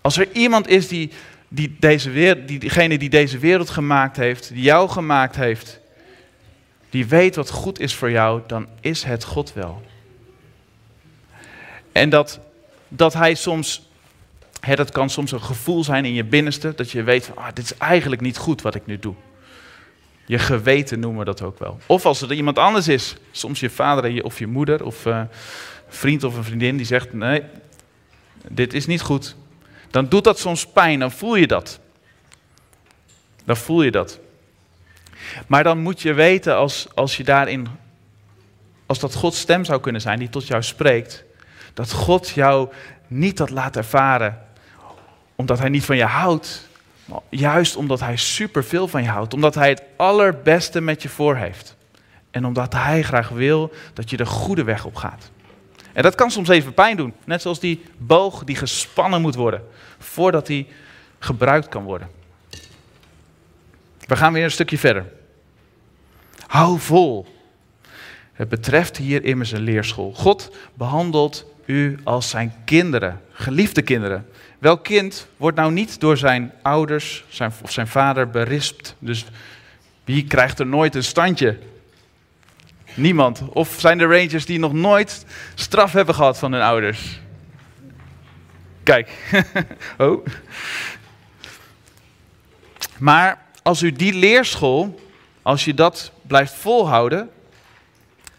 als 0.00 0.18
er 0.18 0.28
iemand 0.32 0.68
is 0.68 0.88
die, 0.88 1.10
die 1.48 1.76
deze 1.78 2.10
wereld, 2.10 2.48
die, 2.48 2.58
diegene 2.58 2.98
die 2.98 3.08
deze 3.08 3.38
wereld 3.38 3.70
gemaakt 3.70 4.16
heeft, 4.16 4.48
die 4.48 4.62
jou 4.62 4.88
gemaakt 4.88 5.36
heeft, 5.36 5.80
die 6.90 7.06
weet 7.06 7.36
wat 7.36 7.50
goed 7.50 7.80
is 7.80 7.94
voor 7.94 8.10
jou, 8.10 8.42
dan 8.46 8.68
is 8.80 9.02
het 9.02 9.24
God 9.24 9.52
wel. 9.52 9.82
En 11.92 12.08
dat, 12.08 12.40
dat 12.88 13.12
hij 13.12 13.34
soms, 13.34 13.88
hè, 14.64 14.74
dat 14.74 14.90
kan 14.90 15.10
soms 15.10 15.32
een 15.32 15.42
gevoel 15.42 15.84
zijn 15.84 16.04
in 16.04 16.12
je 16.12 16.24
binnenste, 16.24 16.72
dat 16.76 16.90
je 16.90 17.02
weet 17.02 17.26
van, 17.26 17.36
ah, 17.36 17.46
dit 17.54 17.64
is 17.64 17.76
eigenlijk 17.76 18.20
niet 18.20 18.36
goed 18.36 18.62
wat 18.62 18.74
ik 18.74 18.86
nu 18.86 18.98
doe. 18.98 19.14
Je 20.26 20.38
geweten 20.38 21.00
noemen 21.00 21.18
we 21.18 21.24
dat 21.24 21.42
ook 21.42 21.58
wel. 21.58 21.78
Of 21.86 22.06
als 22.06 22.22
er 22.22 22.32
iemand 22.32 22.58
anders 22.58 22.88
is, 22.88 23.16
soms 23.30 23.60
je 23.60 23.70
vader 23.70 24.24
of 24.24 24.38
je 24.38 24.46
moeder 24.46 24.84
of 24.84 25.06
uh, 25.06 25.20
vriend 25.88 26.24
of 26.24 26.36
een 26.36 26.44
vriendin 26.44 26.76
die 26.76 26.86
zegt, 26.86 27.12
nee, 27.12 27.42
dit 28.48 28.74
is 28.74 28.86
niet 28.86 29.00
goed. 29.00 29.36
Dan 29.90 30.08
doet 30.08 30.24
dat 30.24 30.38
soms 30.38 30.66
pijn, 30.66 30.98
dan 30.98 31.10
voel 31.10 31.34
je 31.34 31.46
dat. 31.46 31.80
Dan 33.44 33.56
voel 33.56 33.82
je 33.82 33.90
dat. 33.90 34.18
Maar 35.46 35.64
dan 35.64 35.78
moet 35.78 36.02
je 36.02 36.12
weten, 36.12 36.56
als, 36.56 36.86
als 36.94 37.16
je 37.16 37.24
daarin, 37.24 37.66
als 38.86 38.98
dat 38.98 39.14
Gods 39.14 39.40
stem 39.40 39.64
zou 39.64 39.80
kunnen 39.80 40.00
zijn 40.00 40.18
die 40.18 40.28
tot 40.28 40.46
jou 40.46 40.62
spreekt, 40.62 41.24
dat 41.74 41.92
God 41.92 42.28
jou 42.28 42.68
niet 43.06 43.36
dat 43.36 43.50
laat 43.50 43.76
ervaren 43.76 44.42
omdat 45.36 45.58
hij 45.58 45.68
niet 45.68 45.84
van 45.84 45.96
je 45.96 46.04
houdt, 46.04 46.68
maar 47.04 47.20
juist 47.28 47.76
omdat 47.76 48.00
hij 48.00 48.16
superveel 48.16 48.88
van 48.88 49.02
je 49.02 49.08
houdt, 49.08 49.34
omdat 49.34 49.54
hij 49.54 49.68
het 49.68 49.82
allerbeste 49.96 50.80
met 50.80 51.02
je 51.02 51.08
voor 51.08 51.36
heeft. 51.36 51.76
En 52.30 52.46
omdat 52.46 52.72
hij 52.72 53.02
graag 53.02 53.28
wil 53.28 53.72
dat 53.92 54.10
je 54.10 54.16
de 54.16 54.26
goede 54.26 54.64
weg 54.64 54.84
op 54.84 54.96
gaat. 54.96 55.30
En 55.92 56.02
dat 56.02 56.14
kan 56.14 56.30
soms 56.30 56.48
even 56.48 56.74
pijn 56.74 56.96
doen, 56.96 57.14
net 57.24 57.42
zoals 57.42 57.60
die 57.60 57.82
boog 57.96 58.44
die 58.44 58.56
gespannen 58.56 59.20
moet 59.20 59.34
worden 59.34 59.62
voordat 59.98 60.46
die 60.46 60.66
gebruikt 61.18 61.68
kan 61.68 61.84
worden. 61.84 62.08
We 64.06 64.16
gaan 64.16 64.32
weer 64.32 64.44
een 64.44 64.50
stukje 64.50 64.78
verder. 64.78 65.12
Hou 66.46 66.78
vol. 66.78 67.26
Het 68.32 68.48
betreft 68.48 68.96
hier 68.96 69.24
immers 69.24 69.52
een 69.52 69.62
leerschool. 69.62 70.12
God 70.12 70.56
behandelt 70.74 71.46
u 71.64 71.98
als 72.04 72.30
zijn 72.30 72.54
kinderen, 72.64 73.20
geliefde 73.32 73.82
kinderen. 73.82 74.28
Welk 74.64 74.84
kind 74.84 75.26
wordt 75.36 75.56
nou 75.56 75.72
niet 75.72 76.00
door 76.00 76.16
zijn 76.16 76.52
ouders 76.62 77.24
zijn, 77.28 77.52
of 77.62 77.72
zijn 77.72 77.86
vader 77.86 78.30
berispt? 78.30 78.96
Dus 78.98 79.24
wie 80.04 80.24
krijgt 80.24 80.58
er 80.58 80.66
nooit 80.66 80.94
een 80.94 81.04
standje? 81.04 81.58
Niemand. 82.94 83.42
Of 83.48 83.74
zijn 83.78 84.00
er 84.00 84.18
Rangers 84.18 84.46
die 84.46 84.58
nog 84.58 84.72
nooit 84.72 85.26
straf 85.54 85.92
hebben 85.92 86.14
gehad 86.14 86.38
van 86.38 86.52
hun 86.52 86.62
ouders? 86.62 87.20
Kijk. 88.82 89.10
oh. 89.98 90.26
Maar 92.98 93.42
als 93.62 93.82
u 93.82 93.92
die 93.92 94.14
leerschool, 94.14 95.00
als 95.42 95.64
je 95.64 95.74
dat 95.74 96.12
blijft 96.22 96.54
volhouden, 96.54 97.30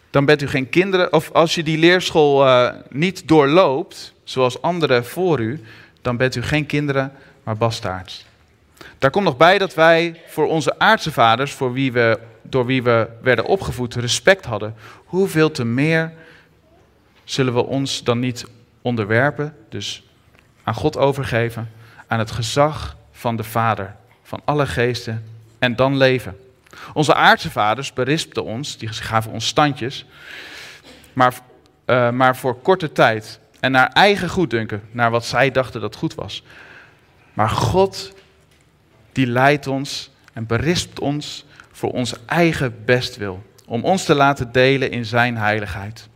dan 0.09 0.25
bent 0.25 0.41
u 0.41 0.47
geen 0.47 0.69
kinderen. 0.69 1.13
Of 1.13 1.31
als 1.31 1.55
je 1.55 1.63
die 1.63 1.77
leerschool 1.77 2.47
uh, 2.47 2.69
niet 2.89 3.27
doorloopt, 3.27 4.13
zoals 4.23 4.61
anderen 4.61 5.05
voor 5.05 5.39
u, 5.39 5.63
dan 6.05 6.17
bent 6.17 6.35
u 6.35 6.41
geen 6.41 6.65
kinderen, 6.65 7.11
maar 7.43 7.57
bastaards. 7.57 8.25
Daar 8.97 9.09
komt 9.09 9.25
nog 9.25 9.37
bij 9.37 9.57
dat 9.57 9.73
wij 9.73 10.21
voor 10.27 10.47
onze 10.47 10.79
aardse 10.79 11.11
vaders, 11.11 11.51
voor 11.51 11.73
wie 11.73 11.91
we, 11.91 12.19
door 12.41 12.65
wie 12.65 12.83
we 12.83 13.07
werden 13.21 13.45
opgevoed, 13.45 13.95
respect 13.95 14.45
hadden. 14.45 14.75
Hoeveel 15.05 15.51
te 15.51 15.65
meer 15.65 16.11
zullen 17.23 17.53
we 17.53 17.65
ons 17.65 18.03
dan 18.03 18.19
niet 18.19 18.45
onderwerpen, 18.81 19.55
dus 19.69 20.03
aan 20.63 20.73
God 20.73 20.97
overgeven, 20.97 21.71
aan 22.07 22.19
het 22.19 22.31
gezag 22.31 22.97
van 23.11 23.35
de 23.35 23.43
Vader, 23.43 23.95
van 24.23 24.41
alle 24.43 24.65
geesten, 24.65 25.23
en 25.59 25.75
dan 25.75 25.97
leven. 25.97 26.37
Onze 26.93 27.13
aardse 27.13 27.51
vaders 27.51 27.93
berispten 27.93 28.43
ons, 28.43 28.77
die 28.77 28.87
gaven 28.87 29.31
ons 29.31 29.47
standjes, 29.47 30.05
maar, 31.13 31.33
uh, 31.85 32.09
maar 32.09 32.35
voor 32.35 32.61
korte 32.61 32.91
tijd 32.91 33.39
en 33.59 33.71
naar 33.71 33.89
eigen 33.89 34.29
goeddunken, 34.29 34.81
naar 34.91 35.11
wat 35.11 35.25
zij 35.25 35.51
dachten 35.51 35.81
dat 35.81 35.95
goed 35.95 36.15
was. 36.15 36.43
Maar 37.33 37.49
God, 37.49 38.13
die 39.11 39.27
leidt 39.27 39.67
ons 39.67 40.11
en 40.33 40.45
berispt 40.45 40.99
ons 40.99 41.45
voor 41.71 41.91
ons 41.91 42.25
eigen 42.25 42.75
bestwil, 42.85 43.43
om 43.65 43.83
ons 43.83 44.03
te 44.03 44.15
laten 44.15 44.51
delen 44.51 44.91
in 44.91 45.05
zijn 45.05 45.37
heiligheid. 45.37 46.07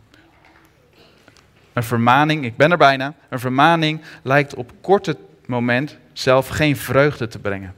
Een 1.72 1.82
vermaning, 1.82 2.44
ik 2.44 2.56
ben 2.56 2.70
er 2.70 2.76
bijna, 2.76 3.14
een 3.28 3.38
vermaning 3.38 4.00
lijkt 4.22 4.54
op 4.54 4.72
korte 4.80 5.16
moment 5.46 5.96
zelf 6.12 6.48
geen 6.48 6.76
vreugde 6.76 7.26
te 7.26 7.38
brengen, 7.38 7.74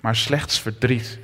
maar 0.00 0.16
slechts 0.16 0.60
verdriet. 0.60 1.18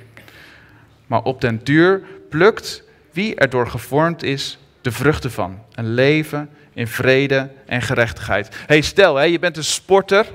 Maar 1.07 1.23
op 1.23 1.41
den 1.41 1.63
duur 1.63 2.01
plukt 2.29 2.83
wie 3.11 3.35
erdoor 3.35 3.67
gevormd 3.67 4.23
is 4.23 4.57
de 4.81 4.91
vruchten 4.91 5.31
van. 5.31 5.59
Een 5.73 5.93
leven 5.93 6.49
in 6.73 6.87
vrede 6.87 7.49
en 7.65 7.81
gerechtigheid. 7.81 8.55
hey, 8.67 8.81
stel, 8.81 9.15
hè, 9.15 9.23
je 9.23 9.39
bent 9.39 9.57
een 9.57 9.63
sporter 9.63 10.25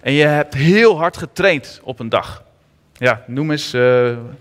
en 0.00 0.12
je 0.12 0.24
hebt 0.24 0.54
heel 0.54 0.98
hard 0.98 1.16
getraind 1.16 1.80
op 1.82 2.00
een 2.00 2.08
dag. 2.08 2.44
Ja, 2.92 3.22
noem 3.26 3.50
eens 3.50 3.74
uh, 3.74 4.06
een 4.06 4.36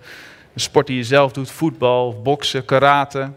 sport 0.55 0.87
die 0.87 0.97
je 0.97 1.03
zelf 1.03 1.31
doet, 1.31 1.51
voetbal, 1.51 2.21
boksen, 2.21 2.65
karate. 2.65 3.31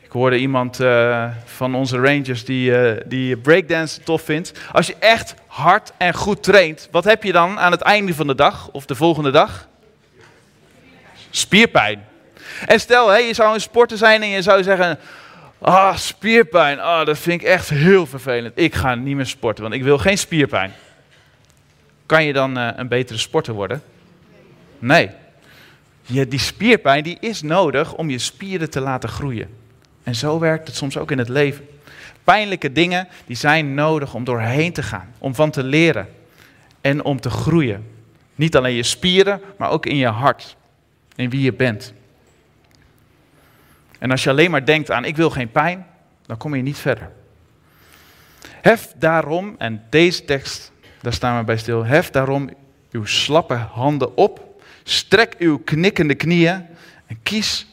Ik 0.00 0.18
hoorde 0.18 0.38
iemand 0.38 0.80
uh, 0.80 1.30
van 1.44 1.74
onze 1.74 1.96
Rangers 1.96 2.44
die, 2.44 2.70
uh, 2.70 3.00
die 3.06 3.36
breakdance 3.36 4.00
tof 4.00 4.22
vindt. 4.22 4.52
Als 4.72 4.86
je 4.86 4.96
echt 4.98 5.34
hard 5.46 5.92
en 5.96 6.14
goed 6.14 6.42
traint, 6.42 6.88
wat 6.90 7.04
heb 7.04 7.22
je 7.22 7.32
dan 7.32 7.58
aan 7.58 7.72
het 7.72 7.80
einde 7.80 8.14
van 8.14 8.26
de 8.26 8.34
dag 8.34 8.68
of 8.72 8.86
de 8.86 8.94
volgende 8.94 9.30
dag? 9.30 9.68
Spierpijn. 11.30 12.04
En 12.66 12.80
stel, 12.80 13.16
je 13.16 13.34
zou 13.34 13.54
een 13.54 13.60
sporter 13.60 13.96
zijn 13.96 14.22
en 14.22 14.28
je 14.28 14.42
zou 14.42 14.62
zeggen, 14.62 14.98
Ah, 15.62 15.96
spierpijn. 15.96 16.80
Ah, 16.80 17.06
dat 17.06 17.18
vind 17.18 17.42
ik 17.42 17.46
echt 17.48 17.68
heel 17.68 18.06
vervelend. 18.06 18.52
Ik 18.56 18.74
ga 18.74 18.94
niet 18.94 19.16
meer 19.16 19.26
sporten, 19.26 19.62
want 19.62 19.74
ik 19.74 19.82
wil 19.82 19.98
geen 19.98 20.18
spierpijn. 20.18 20.72
Kan 22.06 22.24
je 22.24 22.32
dan 22.32 22.58
uh, 22.58 22.68
een 22.76 22.88
betere 22.88 23.18
sporter 23.18 23.54
worden? 23.54 23.82
Nee. 24.78 25.10
Je, 26.02 26.28
die 26.28 26.38
spierpijn 26.38 27.02
die 27.02 27.16
is 27.20 27.42
nodig 27.42 27.94
om 27.94 28.10
je 28.10 28.18
spieren 28.18 28.70
te 28.70 28.80
laten 28.80 29.08
groeien. 29.08 29.48
En 30.02 30.14
zo 30.14 30.38
werkt 30.38 30.66
het 30.66 30.76
soms 30.76 30.96
ook 30.96 31.10
in 31.10 31.18
het 31.18 31.28
leven. 31.28 31.68
Pijnlijke 32.24 32.72
dingen 32.72 33.08
die 33.26 33.36
zijn 33.36 33.74
nodig 33.74 34.14
om 34.14 34.24
doorheen 34.24 34.72
te 34.72 34.82
gaan, 34.82 35.14
om 35.18 35.34
van 35.34 35.50
te 35.50 35.62
leren 35.62 36.08
en 36.80 37.04
om 37.04 37.20
te 37.20 37.30
groeien. 37.30 37.86
Niet 38.34 38.56
alleen 38.56 38.74
je 38.74 38.82
spieren, 38.82 39.40
maar 39.58 39.70
ook 39.70 39.86
in 39.86 39.96
je 39.96 40.06
hart, 40.06 40.56
in 41.16 41.30
wie 41.30 41.42
je 41.42 41.52
bent. 41.52 41.92
En 44.02 44.10
als 44.10 44.22
je 44.22 44.30
alleen 44.30 44.50
maar 44.50 44.64
denkt 44.64 44.90
aan 44.90 45.04
ik 45.04 45.16
wil 45.16 45.30
geen 45.30 45.50
pijn, 45.50 45.86
dan 46.26 46.36
kom 46.36 46.54
je 46.54 46.62
niet 46.62 46.78
verder. 46.78 47.10
Hef 48.48 48.92
daarom, 48.96 49.54
en 49.58 49.84
deze 49.90 50.24
tekst, 50.24 50.72
daar 51.00 51.12
staan 51.12 51.38
we 51.38 51.44
bij 51.44 51.56
stil, 51.56 51.84
hef 51.84 52.10
daarom 52.10 52.50
uw 52.90 53.04
slappe 53.04 53.54
handen 53.54 54.16
op, 54.16 54.62
strek 54.82 55.34
uw 55.38 55.58
knikkende 55.58 56.14
knieën 56.14 56.66
en 57.06 57.18
kies 57.22 57.66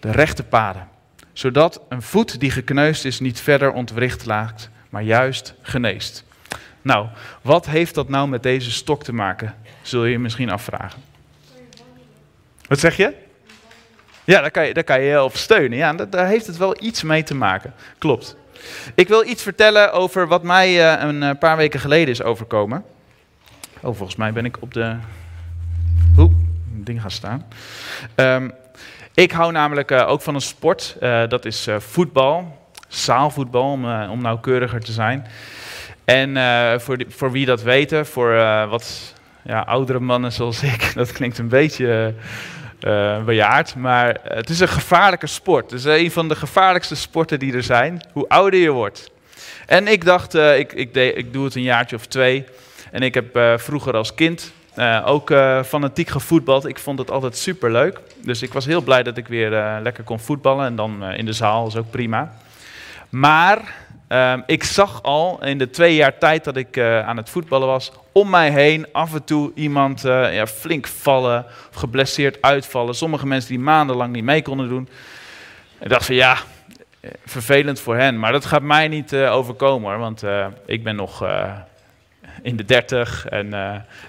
de 0.00 0.10
rechte 0.10 0.42
paden. 0.42 0.88
Zodat 1.32 1.80
een 1.88 2.02
voet 2.02 2.40
die 2.40 2.50
gekneusd 2.50 3.04
is 3.04 3.20
niet 3.20 3.40
verder 3.40 3.72
ontwricht 3.72 4.26
laat, 4.26 4.68
maar 4.88 5.02
juist 5.02 5.54
geneest. 5.62 6.24
Nou, 6.82 7.08
wat 7.42 7.66
heeft 7.66 7.94
dat 7.94 8.08
nou 8.08 8.28
met 8.28 8.42
deze 8.42 8.70
stok 8.70 9.04
te 9.04 9.12
maken? 9.12 9.54
Zul 9.82 10.04
je 10.04 10.10
je 10.10 10.18
misschien 10.18 10.50
afvragen. 10.50 11.02
Wat 12.66 12.78
zeg 12.78 12.96
je? 12.96 13.23
Ja, 14.24 14.40
daar 14.40 14.50
kan 14.50 14.66
je, 14.66 14.74
daar 14.74 14.84
kan 14.84 15.00
je 15.00 15.22
op 15.22 15.36
steunen. 15.36 15.78
Ja, 15.78 15.92
daar 15.92 16.26
heeft 16.26 16.46
het 16.46 16.56
wel 16.56 16.76
iets 16.80 17.02
mee 17.02 17.22
te 17.22 17.34
maken. 17.34 17.74
Klopt. 17.98 18.36
Ik 18.94 19.08
wil 19.08 19.26
iets 19.26 19.42
vertellen 19.42 19.92
over 19.92 20.28
wat 20.28 20.42
mij 20.42 20.92
eh, 20.92 21.08
een 21.08 21.22
eh, 21.22 21.38
paar 21.38 21.56
weken 21.56 21.80
geleden 21.80 22.08
is 22.08 22.22
overkomen. 22.22 22.84
Oh, 23.80 23.96
volgens 23.96 24.16
mij 24.16 24.32
ben 24.32 24.44
ik 24.44 24.56
op 24.60 24.74
de. 24.74 24.96
Oeh, 26.18 26.32
ding 26.72 27.00
gaan 27.00 27.10
staan. 27.10 27.46
Um, 28.16 28.52
ik 29.14 29.32
hou 29.32 29.52
namelijk 29.52 29.90
uh, 29.90 30.08
ook 30.08 30.22
van 30.22 30.34
een 30.34 30.40
sport. 30.40 30.96
Dat 31.28 31.44
is 31.44 31.68
voetbal. 31.78 32.62
Zaalvoetbal, 32.88 33.70
om, 33.70 33.84
om 34.02 34.22
nauwkeuriger 34.22 34.80
te 34.80 34.92
zijn. 34.92 35.26
En 36.04 36.36
voor, 36.80 36.96
die, 36.96 37.06
voor 37.10 37.30
wie 37.30 37.46
dat 37.46 37.62
weten, 37.62 38.06
voor 38.06 38.34
wat 38.68 39.14
ja, 39.42 39.60
oudere 39.60 40.00
mannen 40.00 40.32
zoals 40.32 40.62
ik. 40.62 40.92
Dat 40.94 41.12
klinkt 41.12 41.38
een 41.38 41.48
beetje 41.48 42.14
uh, 42.84 43.24
bejaard, 43.24 43.74
maar 43.74 44.18
het 44.22 44.48
is 44.48 44.60
een 44.60 44.68
gevaarlijke 44.68 45.26
sport. 45.26 45.70
Het 45.70 45.80
is 45.80 46.02
een 46.02 46.10
van 46.10 46.28
de 46.28 46.36
gevaarlijkste 46.36 46.94
sporten 46.94 47.38
die 47.38 47.54
er 47.54 47.62
zijn, 47.62 48.02
hoe 48.12 48.28
ouder 48.28 48.60
je 48.60 48.70
wordt. 48.70 49.10
En 49.66 49.88
ik 49.88 50.04
dacht, 50.04 50.34
uh, 50.34 50.58
ik, 50.58 50.72
ik, 50.72 50.94
ik 50.94 51.32
doe 51.32 51.44
het 51.44 51.54
een 51.54 51.62
jaartje 51.62 51.96
of 51.96 52.06
twee. 52.06 52.44
En 52.90 53.02
ik 53.02 53.14
heb 53.14 53.38
vroeger 53.60 53.96
als 53.96 54.14
kind 54.14 54.52
ook 55.04 55.32
fanatiek 55.66 56.08
gevoetbald. 56.08 56.66
Ik 56.66 56.78
vond 56.78 56.98
het 56.98 57.10
altijd 57.10 57.36
super 57.36 57.72
leuk. 57.72 58.00
Dus 58.22 58.42
ik 58.42 58.52
was 58.52 58.64
heel 58.64 58.82
blij 58.82 59.02
dat 59.02 59.16
ik 59.16 59.28
weer 59.28 59.80
lekker 59.82 60.04
kon 60.04 60.20
voetballen. 60.20 60.66
En 60.66 60.76
dan 60.76 61.04
in 61.04 61.24
de 61.24 61.32
zaal 61.32 61.66
is 61.66 61.76
ook 61.76 61.90
prima. 61.90 62.34
Maar 63.08 63.74
Ehm, 64.08 64.40
ik 64.46 64.64
zag 64.64 65.02
al 65.02 65.44
in 65.44 65.58
de 65.58 65.70
twee 65.70 65.94
jaar 65.94 66.18
tijd 66.18 66.44
dat 66.44 66.56
ik 66.56 66.76
uh, 66.76 67.06
aan 67.06 67.16
het 67.16 67.30
voetballen 67.30 67.68
was, 67.68 67.92
om 68.12 68.30
mij 68.30 68.50
heen 68.50 68.86
af 68.92 69.14
en 69.14 69.24
toe 69.24 69.52
iemand 69.54 70.04
uh, 70.04 70.34
ja, 70.34 70.46
flink 70.46 70.86
vallen 70.86 71.44
of 71.70 71.76
geblesseerd 71.76 72.38
uitvallen. 72.40 72.94
Sommige 72.94 73.26
mensen 73.26 73.50
die 73.50 73.58
maandenlang 73.58 74.12
niet 74.12 74.24
mee 74.24 74.42
konden 74.42 74.68
doen. 74.68 74.88
Ik 75.80 75.88
dacht 75.88 76.06
van 76.06 76.14
ja, 76.14 76.36
eh, 77.00 77.10
vervelend 77.24 77.80
voor 77.80 77.96
hen, 77.96 78.18
maar 78.18 78.32
dat 78.32 78.44
gaat 78.44 78.62
mij 78.62 78.88
niet 78.88 79.14
overkomen 79.14 79.98
want 79.98 80.22
ik 80.66 80.84
ben 80.84 80.96
nog 80.96 81.26
in 82.42 82.56
de 82.56 82.64
dertig 82.64 83.26
en 83.26 83.54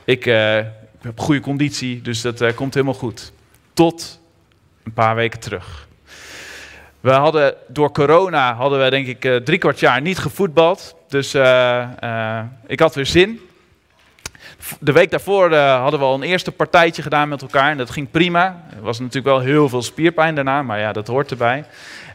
ik 0.05 0.23
heb 1.01 1.19
goede 1.19 1.39
conditie, 1.39 2.01
dus 2.01 2.21
dat 2.21 2.53
komt 2.53 2.73
helemaal 2.73 2.95
goed. 2.95 3.31
Tot 3.73 4.19
een 4.83 4.93
paar 4.93 5.15
weken 5.15 5.39
terug. 5.39 5.87
We 7.05 7.11
hadden 7.11 7.53
door 7.67 7.91
corona 7.91 8.53
hadden 8.53 8.83
we 8.83 8.89
denk 8.89 9.07
ik 9.07 9.25
uh, 9.25 9.35
drie 9.35 9.57
kwart 9.57 9.79
jaar 9.79 10.01
niet 10.01 10.17
gevoetbald. 10.17 10.95
Dus 11.07 11.35
uh, 11.35 11.83
uh, 12.03 12.39
ik 12.67 12.79
had 12.79 12.95
weer 12.95 13.05
zin. 13.05 13.41
De 14.79 14.91
week 14.91 15.11
daarvoor 15.11 15.55
hadden 15.55 15.99
we 15.99 16.05
al 16.05 16.13
een 16.13 16.23
eerste 16.23 16.51
partijtje 16.51 17.01
gedaan 17.01 17.29
met 17.29 17.41
elkaar 17.41 17.71
en 17.71 17.77
dat 17.77 17.89
ging 17.89 18.11
prima. 18.11 18.63
Er 18.75 18.81
was 18.81 18.99
natuurlijk 18.99 19.25
wel 19.25 19.39
heel 19.39 19.69
veel 19.69 19.81
spierpijn 19.81 20.35
daarna, 20.35 20.61
maar 20.61 20.79
ja, 20.79 20.91
dat 20.91 21.07
hoort 21.07 21.31
erbij. 21.31 21.65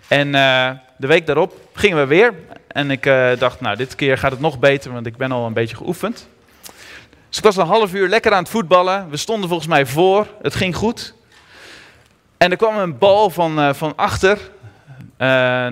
En 0.08 0.32
de 0.96 1.06
week 1.06 1.26
daarop 1.26 1.54
gingen 1.72 1.98
we 1.98 2.06
weer. 2.06 2.34
En 2.66 2.90
ik 2.90 3.04
dacht, 3.38 3.60
nou, 3.60 3.76
dit 3.76 3.94
keer 3.94 4.18
gaat 4.18 4.30
het 4.30 4.40
nog 4.40 4.58
beter, 4.58 4.92
want 4.92 5.06
ik 5.06 5.16
ben 5.16 5.32
al 5.32 5.46
een 5.46 5.52
beetje 5.52 5.76
geoefend. 5.76 6.28
Dus 7.28 7.38
ik 7.38 7.44
was 7.44 7.56
een 7.56 7.66
half 7.66 7.94
uur 7.94 8.08
lekker 8.08 8.32
aan 8.32 8.42
het 8.42 8.52
voetballen. 8.52 9.10
We 9.10 9.16
stonden 9.16 9.48
volgens 9.48 9.68
mij 9.68 9.86
voor. 9.86 10.26
Het 10.42 10.54
ging 10.54 10.76
goed. 10.76 11.14
En 12.36 12.50
er 12.50 12.56
kwam 12.56 12.76
een 12.76 12.98
bal 12.98 13.30
van, 13.30 13.74
van 13.74 13.92
achter 13.96 14.38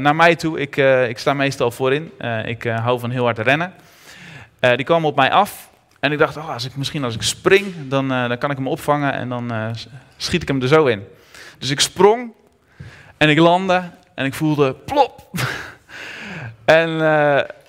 naar 0.00 0.17
mij 0.17 0.37
toe. 0.37 0.61
Ik, 0.61 0.76
uh, 0.76 1.09
ik 1.09 1.19
sta 1.19 1.35
meestal 1.35 1.71
voorin. 1.71 2.12
Uh, 2.21 2.47
ik 2.47 2.64
hou 2.64 3.00
van 3.00 3.11
heel 3.11 3.25
hard 3.25 3.38
rennen. 3.38 3.75
die 4.61 4.85
kwam 4.85 5.05
op 5.05 5.17
mij 5.17 5.31
af. 5.31 5.71
En 6.00 6.12
ik 6.12 6.19
dacht, 6.19 6.37
oh, 6.37 6.49
als 6.49 6.64
ik, 6.64 6.76
misschien 6.76 7.05
als 7.05 7.14
ik 7.14 7.23
spring, 7.23 7.75
dan, 7.88 8.09
dan 8.09 8.38
kan 8.38 8.50
ik 8.50 8.57
hem 8.57 8.69
opvangen 8.69 9.12
en 9.12 9.28
dan 9.28 9.52
schiet 10.17 10.43
ik 10.43 10.49
hem 10.49 10.62
er 10.62 10.69
zo 10.69 10.87
in. 10.87 11.05
Dus 11.59 11.71
ik 11.71 11.81
sprong 11.81 12.33
en 13.17 13.28
ik 13.28 13.38
landde 13.38 13.83
en 14.14 14.25
ik 14.25 14.35
voelde 14.35 14.75
plop. 14.75 15.31
en 16.64 16.90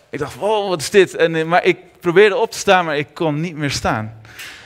ik 0.09 0.19
dacht, 0.19 0.36
wow, 0.36 0.69
wat 0.69 0.81
is 0.81 0.89
dit? 0.89 1.15
En, 1.15 1.48
maar 1.48 1.63
ik 1.63 1.77
probeerde 2.00 2.36
op 2.36 2.51
te 2.51 2.57
staan, 2.57 2.86
maar 2.86 2.98
ik 2.98 3.07
kon 3.13 3.39
niet 3.39 3.55
meer 3.55 3.71
staan. 3.71 4.18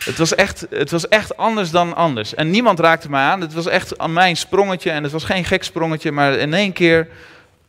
Het 0.06 0.18
was, 0.18 0.36
echt, 0.36 0.66
het 0.70 0.92
was 0.92 1.08
echt 1.08 1.38
anders 1.38 1.72
dan 1.72 1.96
anders. 1.96 2.36
En 2.36 2.50
niemand 2.50 2.80
raakte 2.80 3.10
mij 3.10 3.24
aan. 3.24 3.42
Het 3.42 3.54
was 3.54 3.66
echt 3.66 3.98
aan 3.98 4.14
mijn 4.14 4.38
sprongetje. 4.38 4.90
En 4.90 5.04
het 5.04 5.12
was 5.12 5.24
geen 5.24 5.46
gek 5.46 5.64
sprongetje, 5.64 6.12
maar 6.12 6.34
in 6.34 6.54
één 6.54 6.74
keer 6.74 7.08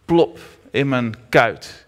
plop 0.04 0.38
in 0.70 0.88
mijn 0.88 1.14
kuit. 1.28 1.86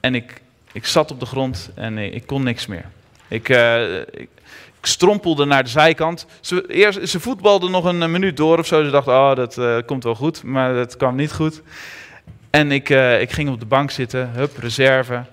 En 0.00 0.14
ik, 0.14 0.40
ik 0.72 0.86
zat 0.86 1.10
op 1.10 1.20
de 1.20 1.26
grond 1.26 1.70
en 1.74 1.98
ik, 1.98 2.26
kon 2.26 2.42
niks 2.42 2.66
meer. 2.66 2.84
Ik, 3.28 3.48
uh, 3.48 3.98
ik, 3.98 4.28
strompelde 4.82 5.44
naar 5.44 5.64
de 5.64 5.70
zijkant. 5.70 6.26
Ze, 6.40 6.66
eerst, 6.68 7.08
ze 7.08 7.20
voetbalde 7.20 7.68
nog 7.68 7.84
een 7.84 8.10
minuut 8.10 8.36
door 8.36 8.58
of 8.58 8.66
zo. 8.66 8.84
Ze 8.84 8.90
dacht, 8.90 9.06
oh, 9.06 9.34
dat 9.34 9.56
uh, 9.56 9.76
komt 9.86 10.04
wel 10.04 10.14
goed. 10.14 10.42
Maar 10.42 10.74
dat 10.74 10.96
kwam 10.96 11.16
niet 11.16 11.32
goed. 11.32 11.62
En 12.50 12.72
ik, 12.72 12.88
uh, 12.88 13.20
ik 13.20 13.30
ging 13.30 13.48
op 13.50 13.60
de 13.60 13.66
bank 13.66 13.90
zitten, 13.90 14.30
hup, 14.30 14.58
reserve. 14.58 15.24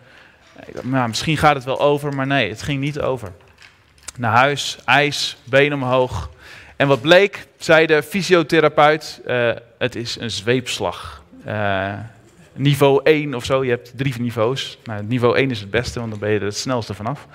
Ik 0.65 0.73
dacht, 0.73 0.85
nou, 0.85 1.07
misschien 1.07 1.37
gaat 1.37 1.55
het 1.55 1.63
wel 1.63 1.79
over, 1.79 2.15
maar 2.15 2.27
nee, 2.27 2.49
het 2.49 2.61
ging 2.61 2.79
niet 2.79 2.99
over 2.99 3.31
naar 4.19 4.35
huis, 4.35 4.77
ijs, 4.85 5.37
been 5.43 5.73
omhoog. 5.73 6.29
En 6.75 6.87
wat 6.87 7.01
bleek, 7.01 7.47
zei 7.57 7.85
de 7.85 8.03
fysiotherapeut, 8.03 9.21
uh, 9.27 9.51
het 9.77 9.95
is 9.95 10.19
een 10.19 10.31
zweepslag. 10.31 11.23
Uh, 11.47 11.93
niveau 12.53 13.01
1 13.03 13.33
of 13.33 13.45
zo, 13.45 13.63
je 13.63 13.69
hebt 13.69 13.97
drie 13.97 14.13
niveaus. 14.19 14.77
Nou, 14.83 15.03
niveau 15.03 15.37
1 15.37 15.51
is 15.51 15.59
het 15.59 15.69
beste, 15.69 15.99
want 15.99 16.11
dan 16.11 16.19
ben 16.19 16.29
je 16.29 16.39
er 16.39 16.45
het 16.45 16.57
snelste 16.57 16.93
vanaf. 16.93 17.27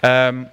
Um, 0.00 0.48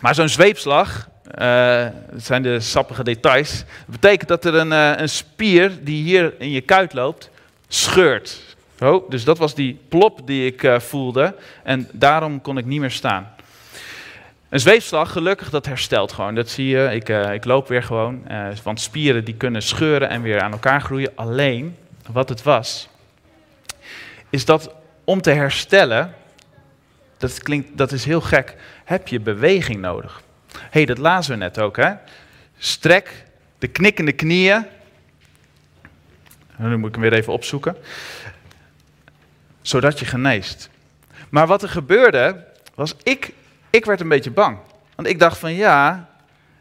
maar 0.00 0.14
zo'n 0.14 0.28
zweepslag, 0.28 1.08
uh, 1.38 1.86
dat 2.10 2.24
zijn 2.24 2.42
de 2.42 2.60
sappige 2.60 3.04
details, 3.04 3.64
betekent 3.86 4.28
dat 4.28 4.44
er 4.44 4.54
een, 4.54 4.70
een 4.70 5.08
spier 5.08 5.72
die 5.80 6.02
hier 6.02 6.34
in 6.38 6.50
je 6.50 6.60
kuit 6.60 6.92
loopt, 6.92 7.30
scheurt. 7.68 8.56
Oh, 8.80 9.10
dus 9.10 9.24
dat 9.24 9.38
was 9.38 9.54
die 9.54 9.78
plop 9.88 10.26
die 10.26 10.52
ik 10.52 10.82
voelde 10.82 11.34
en 11.62 11.88
daarom 11.92 12.40
kon 12.40 12.58
ik 12.58 12.64
niet 12.64 12.80
meer 12.80 12.90
staan. 12.90 13.34
Een 14.54 14.60
zweefslag, 14.60 15.12
gelukkig, 15.12 15.50
dat 15.50 15.66
herstelt 15.66 16.12
gewoon. 16.12 16.34
Dat 16.34 16.48
zie 16.48 16.68
je, 16.68 16.88
ik, 16.92 17.08
uh, 17.08 17.32
ik 17.32 17.44
loop 17.44 17.68
weer 17.68 17.82
gewoon. 17.82 18.24
Uh, 18.30 18.48
want 18.62 18.80
spieren 18.80 19.24
die 19.24 19.34
kunnen 19.34 19.62
scheuren 19.62 20.08
en 20.08 20.22
weer 20.22 20.40
aan 20.40 20.52
elkaar 20.52 20.80
groeien. 20.80 21.12
Alleen, 21.14 21.76
wat 22.12 22.28
het 22.28 22.42
was, 22.42 22.88
is 24.30 24.44
dat 24.44 24.74
om 25.04 25.20
te 25.20 25.30
herstellen, 25.30 26.14
dat, 27.16 27.42
klinkt, 27.42 27.76
dat 27.78 27.92
is 27.92 28.04
heel 28.04 28.20
gek, 28.20 28.56
heb 28.84 29.08
je 29.08 29.20
beweging 29.20 29.80
nodig. 29.80 30.22
Hé, 30.52 30.58
hey, 30.70 30.84
dat 30.84 30.98
lazen 30.98 31.32
we 31.32 31.38
net 31.38 31.60
ook, 31.60 31.76
hè. 31.76 31.92
Strek 32.58 33.24
de 33.58 33.68
knikkende 33.68 34.12
knieën. 34.12 34.66
Nu 36.56 36.76
moet 36.76 36.88
ik 36.88 36.94
hem 36.94 37.02
weer 37.02 37.18
even 37.18 37.32
opzoeken. 37.32 37.76
Zodat 39.62 39.98
je 39.98 40.04
geneest. 40.04 40.70
Maar 41.28 41.46
wat 41.46 41.62
er 41.62 41.68
gebeurde, 41.68 42.44
was 42.74 42.94
ik 43.02 43.32
ik 43.74 43.84
werd 43.84 44.00
een 44.00 44.08
beetje 44.08 44.30
bang. 44.30 44.58
Want 44.94 45.08
ik 45.08 45.18
dacht 45.18 45.38
van 45.38 45.52
ja, 45.52 46.08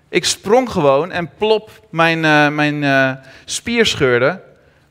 ik 0.10 0.26
sprong 0.26 0.70
gewoon 0.70 1.12
en 1.12 1.30
plop, 1.38 1.88
mijn, 1.90 2.18
uh, 2.18 2.50
mijn 2.50 2.84
uh, 2.84 3.12
spier 3.46 3.86
scheurde. 3.86 4.42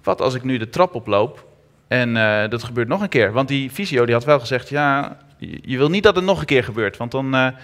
Wat 0.03 0.21
als 0.21 0.35
ik 0.35 0.43
nu 0.43 0.59
de 0.59 0.69
trap 0.69 0.95
oploop 0.95 1.47
en 1.89 2.17
uh, 2.17 2.49
dat 2.49 2.63
gebeurt 2.63 2.89
nog 2.89 3.01
een 3.01 3.09
keer? 3.09 3.33
Want 3.33 3.49
die 3.49 3.71
fysio 3.71 4.05
die 4.05 4.15
had 4.15 4.25
wel 4.25 4.41
gezegd, 4.41 4.69
ja, 4.69 5.17
je 5.39 5.77
wil 5.77 5.89
niet 5.89 6.03
dat 6.03 6.17
het 6.17 6.25
nog 6.25 6.41
een 6.41 6.47
keer 6.47 6.65
gebeurt. 6.65 6.97
Want 6.97 7.11
dan, 7.11 7.55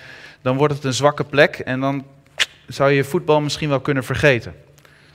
dan 0.42 0.56
wordt 0.56 0.74
het 0.74 0.84
een 0.84 0.92
zwakke 0.92 1.24
plek 1.24 1.58
en 1.58 1.80
dan 1.80 2.04
zou 2.66 2.90
je 2.90 3.04
voetbal 3.04 3.40
misschien 3.40 3.68
wel 3.68 3.80
kunnen 3.80 4.04
vergeten. 4.04 4.54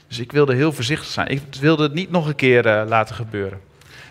Dus 0.08 0.18
ik 0.18 0.32
wilde 0.32 0.54
heel 0.54 0.72
voorzichtig 0.72 1.08
zijn. 1.08 1.28
Ik 1.28 1.40
wilde 1.60 1.82
het 1.82 1.94
niet 1.94 2.10
nog 2.10 2.26
een 2.26 2.34
keer 2.34 2.62
laten 2.64 3.14
gebeuren. 3.14 3.60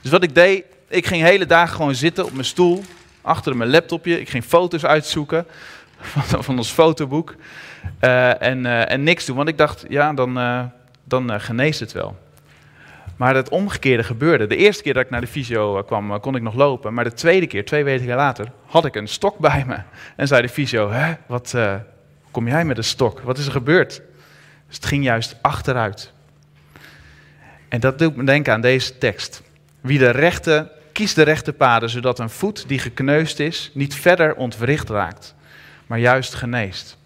Dus 0.02 0.12
wat 0.12 0.24
ik 0.24 0.36
deed, 0.36 0.64
ik 0.88 1.06
ging 1.06 1.22
hele 1.22 1.46
dagen 1.46 1.76
gewoon 1.76 1.96
zitten 1.96 2.26
op 2.26 2.32
mijn 2.32 2.46
stoel 2.46 2.84
achter 3.24 3.58
mijn 3.58 3.70
laptopje. 3.70 4.20
Ik 4.20 4.30
ging 4.30 4.44
foto's 4.44 4.86
uitzoeken 4.86 5.46
van, 5.98 6.44
van 6.44 6.58
ons 6.58 6.72
fotoboek. 6.72 7.36
Uh, 8.02 8.42
en, 8.42 8.66
uh, 8.66 8.92
en 8.92 9.04
niks 9.04 9.26
doen, 9.26 9.36
want 9.36 9.50
ik 9.50 9.58
dacht, 9.58 9.86
ja, 9.90 10.14
dan, 10.14 10.38
uh, 10.38 10.64
dan 11.04 11.42
geneest 11.42 11.80
het 11.80 11.92
wel. 11.92 12.22
Maar 13.16 13.36
het 13.36 13.50
omgekeerde 13.50 14.04
gebeurde. 14.04 14.48
De 14.48 14.56
eerste 14.56 14.84
keer 14.84 14.94
dat 14.94 15.04
ik 15.04 15.10
naar 15.10 15.22
de 15.22 15.28
fysio 15.28 15.84
kwam, 15.84 16.20
kon 16.20 16.36
ik 16.36 16.42
nog 16.42 16.54
lopen. 16.54 16.94
Maar 16.94 17.04
de 17.04 17.14
tweede 17.14 17.48
keer, 17.48 17.66
twee 17.66 17.84
weken 17.84 18.16
later, 18.16 18.52
had 18.66 18.86
ik 18.86 18.96
een 18.96 19.08
stok 19.08 19.38
bij 19.38 19.64
me. 19.68 19.78
En 20.16 20.28
zei 20.28 20.42
de 20.42 20.50
fysio, 20.50 20.92
hè, 20.92 21.14
wat 21.28 21.56
kom 22.32 22.48
jij 22.48 22.66
met 22.66 22.78
een 22.78 22.84
stok? 22.84 23.20
Wat 23.20 23.38
is 23.38 23.46
er 23.46 23.52
gebeurd? 23.52 24.02
Dus 24.68 24.76
het 24.76 24.86
ging 24.86 25.04
juist 25.04 25.38
achteruit. 25.42 26.14
En 27.70 27.80
dat 27.80 28.00
doet 28.00 28.16
me 28.16 28.24
denken 28.24 28.54
aan 28.54 28.62
deze 28.62 28.98
tekst. 28.98 29.42
Wie 29.82 30.00
de 30.00 30.10
rechte 30.10 30.72
Kies 30.94 31.14
de 31.14 31.22
rechte 31.22 31.54
paden, 31.54 31.90
zodat 31.90 32.20
een 32.20 32.30
voet 32.30 32.68
die 32.68 32.80
gekneusd 32.80 33.40
is 33.40 33.72
niet 33.74 33.96
verder 33.96 34.36
ontwricht 34.36 34.90
raakt, 34.90 35.36
maar 35.88 36.00
juist 36.00 36.34
geneest. 36.34 36.98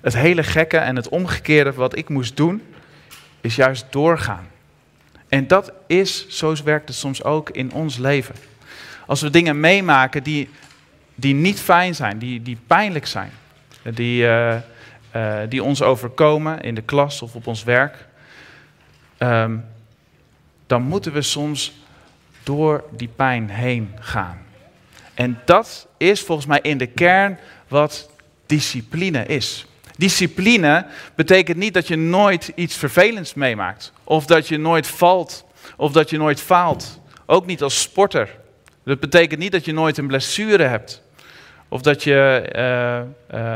Het 0.00 0.14
hele 0.14 0.42
gekke 0.42 0.76
en 0.76 0.96
het 0.96 1.08
omgekeerde 1.08 1.72
wat 1.72 1.96
ik 1.96 2.08
moest 2.08 2.36
doen, 2.36 2.62
is 3.40 3.56
juist 3.56 3.86
doorgaan. 3.90 4.48
En 5.28 5.46
dat 5.46 5.72
is, 5.86 6.28
zo 6.28 6.54
werkt 6.64 6.88
het 6.88 6.96
soms 6.96 7.24
ook 7.24 7.50
in 7.50 7.72
ons 7.72 7.96
leven. 7.96 8.34
Als 9.06 9.20
we 9.20 9.30
dingen 9.30 9.60
meemaken 9.60 10.22
die, 10.22 10.50
die 11.14 11.34
niet 11.34 11.60
fijn 11.60 11.94
zijn, 11.94 12.18
die, 12.18 12.42
die 12.42 12.58
pijnlijk 12.66 13.06
zijn, 13.06 13.30
die, 13.82 14.22
uh, 14.22 14.54
uh, 15.16 15.38
die 15.48 15.62
ons 15.62 15.82
overkomen 15.82 16.60
in 16.60 16.74
de 16.74 16.82
klas 16.82 17.22
of 17.22 17.34
op 17.34 17.46
ons 17.46 17.64
werk, 17.64 18.06
um, 19.18 19.64
dan 20.66 20.82
moeten 20.82 21.12
we 21.12 21.22
soms 21.22 21.81
door 22.42 22.84
die 22.90 23.10
pijn 23.16 23.50
heen 23.50 23.94
gaan. 24.00 24.38
En 25.14 25.40
dat 25.44 25.86
is 25.96 26.20
volgens 26.20 26.46
mij 26.46 26.60
in 26.62 26.78
de 26.78 26.86
kern 26.86 27.38
wat 27.68 28.10
discipline 28.46 29.26
is. 29.26 29.66
Discipline 29.96 30.86
betekent 31.14 31.56
niet 31.56 31.74
dat 31.74 31.88
je 31.88 31.96
nooit 31.96 32.52
iets 32.54 32.76
vervelends 32.76 33.34
meemaakt. 33.34 33.92
Of 34.04 34.26
dat 34.26 34.48
je 34.48 34.58
nooit 34.58 34.86
valt. 34.86 35.44
Of 35.76 35.92
dat 35.92 36.10
je 36.10 36.18
nooit 36.18 36.40
faalt. 36.40 37.00
Ook 37.26 37.46
niet 37.46 37.62
als 37.62 37.80
sporter. 37.80 38.28
Dat 38.84 39.00
betekent 39.00 39.40
niet 39.40 39.52
dat 39.52 39.64
je 39.64 39.72
nooit 39.72 39.98
een 39.98 40.06
blessure 40.06 40.62
hebt. 40.62 41.02
Of 41.68 41.82
dat 41.82 42.04
je 42.04 42.48
eh, 42.52 42.98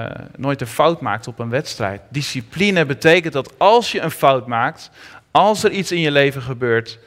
eh, 0.04 0.10
nooit 0.36 0.60
een 0.60 0.66
fout 0.66 1.00
maakt 1.00 1.26
op 1.26 1.38
een 1.38 1.50
wedstrijd. 1.50 2.00
Discipline 2.08 2.86
betekent 2.86 3.32
dat 3.32 3.52
als 3.56 3.92
je 3.92 4.00
een 4.00 4.10
fout 4.10 4.46
maakt, 4.46 4.90
als 5.30 5.64
er 5.64 5.70
iets 5.70 5.92
in 5.92 6.00
je 6.00 6.10
leven 6.10 6.42
gebeurt, 6.42 6.98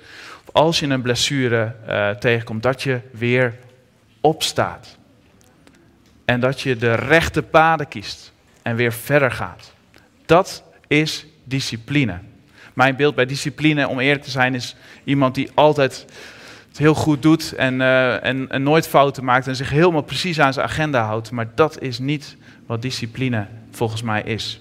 als 0.51 0.79
je 0.79 0.87
een 0.87 1.01
blessure 1.01 1.75
uh, 1.87 2.09
tegenkomt, 2.09 2.63
dat 2.63 2.83
je 2.83 2.99
weer 3.11 3.55
opstaat. 4.21 4.97
En 6.25 6.39
dat 6.39 6.61
je 6.61 6.75
de 6.77 6.93
rechte 6.93 7.43
paden 7.43 7.87
kiest 7.87 8.33
en 8.61 8.75
weer 8.75 8.93
verder 8.93 9.31
gaat. 9.31 9.73
Dat 10.25 10.63
is 10.87 11.25
discipline. 11.43 12.19
Mijn 12.73 12.95
beeld 12.95 13.15
bij 13.15 13.25
discipline, 13.25 13.87
om 13.87 13.99
eerlijk 13.99 14.23
te 14.23 14.29
zijn, 14.29 14.55
is 14.55 14.75
iemand 15.03 15.35
die 15.35 15.51
altijd 15.53 16.05
het 16.67 16.77
heel 16.77 16.93
goed 16.93 17.21
doet 17.21 17.53
en, 17.53 17.79
uh, 17.79 18.25
en, 18.25 18.49
en, 18.49 18.63
nooit 18.63 18.87
fouten 18.87 19.23
maakt 19.23 19.47
en 19.47 19.55
zich 19.55 19.69
helemaal 19.69 20.01
precies 20.01 20.39
aan 20.39 20.53
zijn 20.53 20.65
agenda 20.65 21.05
houdt. 21.05 21.31
Maar 21.31 21.47
dat 21.55 21.81
is 21.81 21.99
niet 21.99 22.37
wat 22.65 22.81
discipline 22.81 23.47
volgens 23.71 24.01
mij 24.01 24.21
is. 24.21 24.59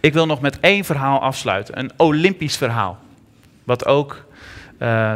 Ik 0.00 0.12
wil 0.12 0.26
nog 0.26 0.40
met 0.40 0.60
één 0.60 0.84
verhaal 0.84 1.20
afsluiten, 1.20 1.78
een 1.78 1.90
Olympisch 1.96 2.56
verhaal, 2.56 2.98
wat 3.64 3.86
ook 3.86 4.24
uh, 4.82 5.14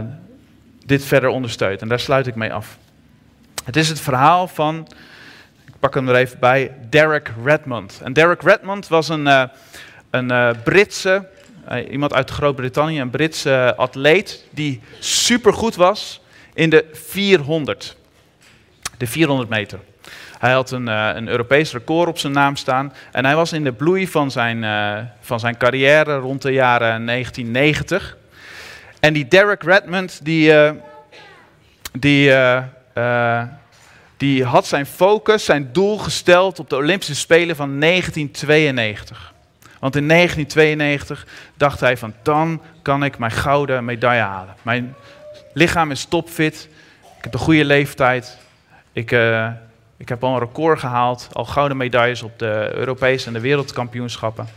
dit 0.86 1.04
verder 1.04 1.28
ondersteunt. 1.28 1.82
En 1.82 1.88
daar 1.88 2.00
sluit 2.00 2.26
ik 2.26 2.34
mee 2.34 2.52
af. 2.52 2.78
Het 3.64 3.76
is 3.76 3.88
het 3.88 4.00
verhaal 4.00 4.48
van, 4.48 4.88
ik 5.66 5.74
pak 5.78 5.94
hem 5.94 6.08
er 6.08 6.14
even 6.14 6.38
bij, 6.38 6.72
Derek 6.90 7.32
Redmond. 7.44 8.00
En 8.04 8.12
Derek 8.12 8.42
Redmond 8.42 8.88
was 8.88 9.08
een, 9.08 9.26
uh, 9.26 9.44
een 10.10 10.30
uh, 10.30 10.50
Britse, 10.64 11.28
iemand 11.90 12.14
uit 12.14 12.30
Groot-Brittannië, 12.30 13.00
een 13.00 13.10
Britse 13.10 13.74
atleet 13.76 14.44
die 14.50 14.80
supergoed 14.98 15.74
was 15.74 16.20
in 16.54 16.70
de 16.70 16.84
400. 16.92 17.96
De 18.98 19.06
400 19.06 19.48
meter. 19.48 19.78
Hij 20.38 20.52
had 20.52 20.70
een, 20.70 20.86
een, 20.86 21.28
Europees 21.28 21.72
record 21.72 22.08
op 22.08 22.18
zijn 22.18 22.32
naam 22.32 22.56
staan. 22.56 22.92
En 23.12 23.24
hij 23.24 23.36
was 23.36 23.52
in 23.52 23.64
de 23.64 23.72
bloei 23.72 24.08
van 24.08 24.30
zijn, 24.30 24.64
van 25.20 25.40
zijn 25.40 25.56
carrière 25.56 26.16
rond 26.16 26.42
de 26.42 26.52
jaren 26.52 27.06
1990. 27.06 28.16
En 29.04 29.12
die 29.12 29.28
Derek 29.28 29.62
Redmond, 29.62 30.20
die, 30.22 30.52
die 31.92 32.28
uh, 32.28 33.42
die 34.16 34.44
had 34.44 34.66
zijn 34.66 34.86
focus, 34.86 35.44
zijn 35.44 35.72
doel 35.72 35.98
gesteld 35.98 36.58
op 36.58 36.70
de 36.70 36.76
Olympische 36.76 37.14
Spelen 37.14 37.56
van 37.56 37.80
1992. 37.80 39.32
Want 39.80 39.96
in 39.96 40.08
1992 40.08 41.26
dacht 41.54 41.80
hij 41.80 41.96
van 41.96 42.14
dan 42.22 42.62
kan 42.82 43.04
ik 43.04 43.18
mijn 43.18 43.32
gouden 43.32 43.84
medaille 43.84 44.22
halen. 44.22 44.54
Mijn 44.62 44.94
lichaam 45.52 45.90
is 45.90 46.04
topfit, 46.04 46.68
ik 47.18 47.24
heb 47.24 47.34
een 47.34 47.40
goede 47.40 47.64
leeftijd, 47.64 48.38
ik, 48.92 49.10
ik 49.96 50.08
heb 50.08 50.24
al 50.24 50.32
een 50.32 50.38
record 50.38 50.78
gehaald, 50.78 51.28
al 51.32 51.44
gouden 51.44 51.76
medailles 51.76 52.22
op 52.22 52.38
de 52.38 52.70
Europese 52.74 53.26
en 53.26 53.32
de 53.32 53.40
wereldkampioenschappen. 53.40 54.48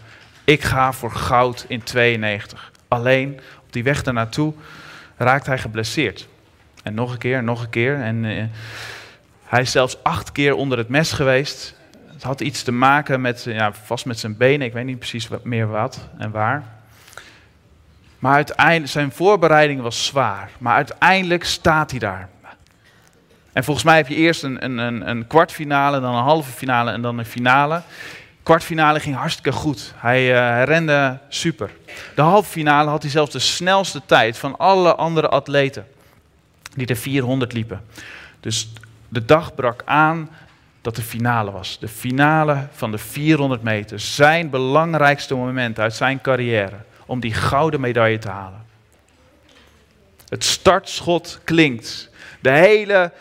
Ik 0.44 0.64
ga 0.64 0.94
voor 0.94 1.12
goud 1.12 1.66
in 1.68 1.84
92. 1.84 2.72
Alleen 2.88 3.40
die 3.78 3.94
weg 3.94 4.04
naartoe 4.04 4.54
raakt 5.18 5.46
hij 5.46 5.58
geblesseerd. 5.58 6.28
En 6.84 6.94
nog 6.94 7.12
een 7.12 7.18
keer, 7.18 7.44
nog 7.44 7.62
een 7.62 7.70
keer. 7.70 8.02
En 8.02 8.24
uh, 8.24 8.44
hij 9.44 9.62
is 9.62 9.72
zelfs 9.72 10.04
acht 10.04 10.32
keer 10.32 10.54
onder 10.56 10.78
het 10.78 10.90
mes 10.90 11.12
geweest. 11.12 11.76
Het 12.06 12.24
had 12.24 12.42
iets 12.42 12.64
te 12.64 12.72
maken 12.72 13.22
met, 13.22 13.44
ja, 13.44 13.74
vast 13.74 14.06
met 14.06 14.20
zijn 14.20 14.38
benen. 14.38 14.68
Ik 14.68 14.74
weet 14.74 14.86
niet 14.86 15.00
precies 15.00 15.28
wat, 15.28 15.44
meer 15.44 15.68
wat 15.68 16.10
en 16.18 16.32
waar. 16.32 16.64
Maar 18.20 18.36
uiteindelijk, 18.36 18.92
zijn 18.92 19.12
voorbereiding 19.12 19.82
was 19.82 20.06
zwaar. 20.06 20.50
Maar 20.58 20.76
uiteindelijk 20.76 21.44
staat 21.44 21.92
hij 21.92 22.00
daar. 22.00 22.30
En 23.54 23.64
volgens 23.64 23.86
mij 23.86 23.96
heb 23.96 24.08
je 24.08 24.16
eerst 24.16 24.44
een, 24.44 24.64
een, 24.64 25.10
een 25.10 25.28
kwartfinale, 25.28 26.00
dan 26.00 26.16
een 26.16 26.24
halve 26.24 26.52
finale 26.52 26.92
en 26.92 27.02
dan 27.02 27.18
een 27.18 27.26
finale. 27.26 27.82
Kwartfinale 28.48 29.00
ging 29.00 29.16
hartstikke 29.16 29.52
goed. 29.52 29.94
Hij, 29.96 30.26
hij 30.26 30.64
rende 30.64 31.18
super. 31.30 31.70
De 32.16 32.22
halve 32.22 32.50
finale 32.50 32.90
had 32.90 33.02
hij 33.02 33.12
zelfs 33.12 33.32
de 33.32 33.40
snelste 33.40 34.02
tijd 34.06 34.38
van 34.38 34.58
alle 34.58 34.96
andere 34.96 35.28
atleten 35.28 35.88
die 36.76 36.86
de 36.86 36.96
400 36.96 37.54
liepen. 37.54 37.86
Dus 38.40 38.70
de 39.10 39.26
dag 39.26 39.56
brak 39.56 39.82
aan 39.86 40.30
dat 40.82 40.96
de 40.96 41.02
finale 41.02 41.52
was. 41.52 41.80
De 41.80 41.88
finale 41.88 42.68
van 42.72 42.92
de 42.92 42.98
400 42.98 43.64
meter. 43.64 44.00
Zijn 44.00 44.50
belangrijkste 44.50 45.36
moment 45.36 45.80
uit 45.80 45.94
zijn 45.94 46.22
carrière. 46.22 46.78
Om 47.06 47.20
die 47.20 47.34
gouden 47.34 47.80
medaille 47.80 48.20
te 48.20 48.30
halen. 48.30 48.66
Het 50.30 50.44
startschot 50.44 51.40
klinkt. 51.44 52.10
De 52.40 52.52
hele, 52.52 53.12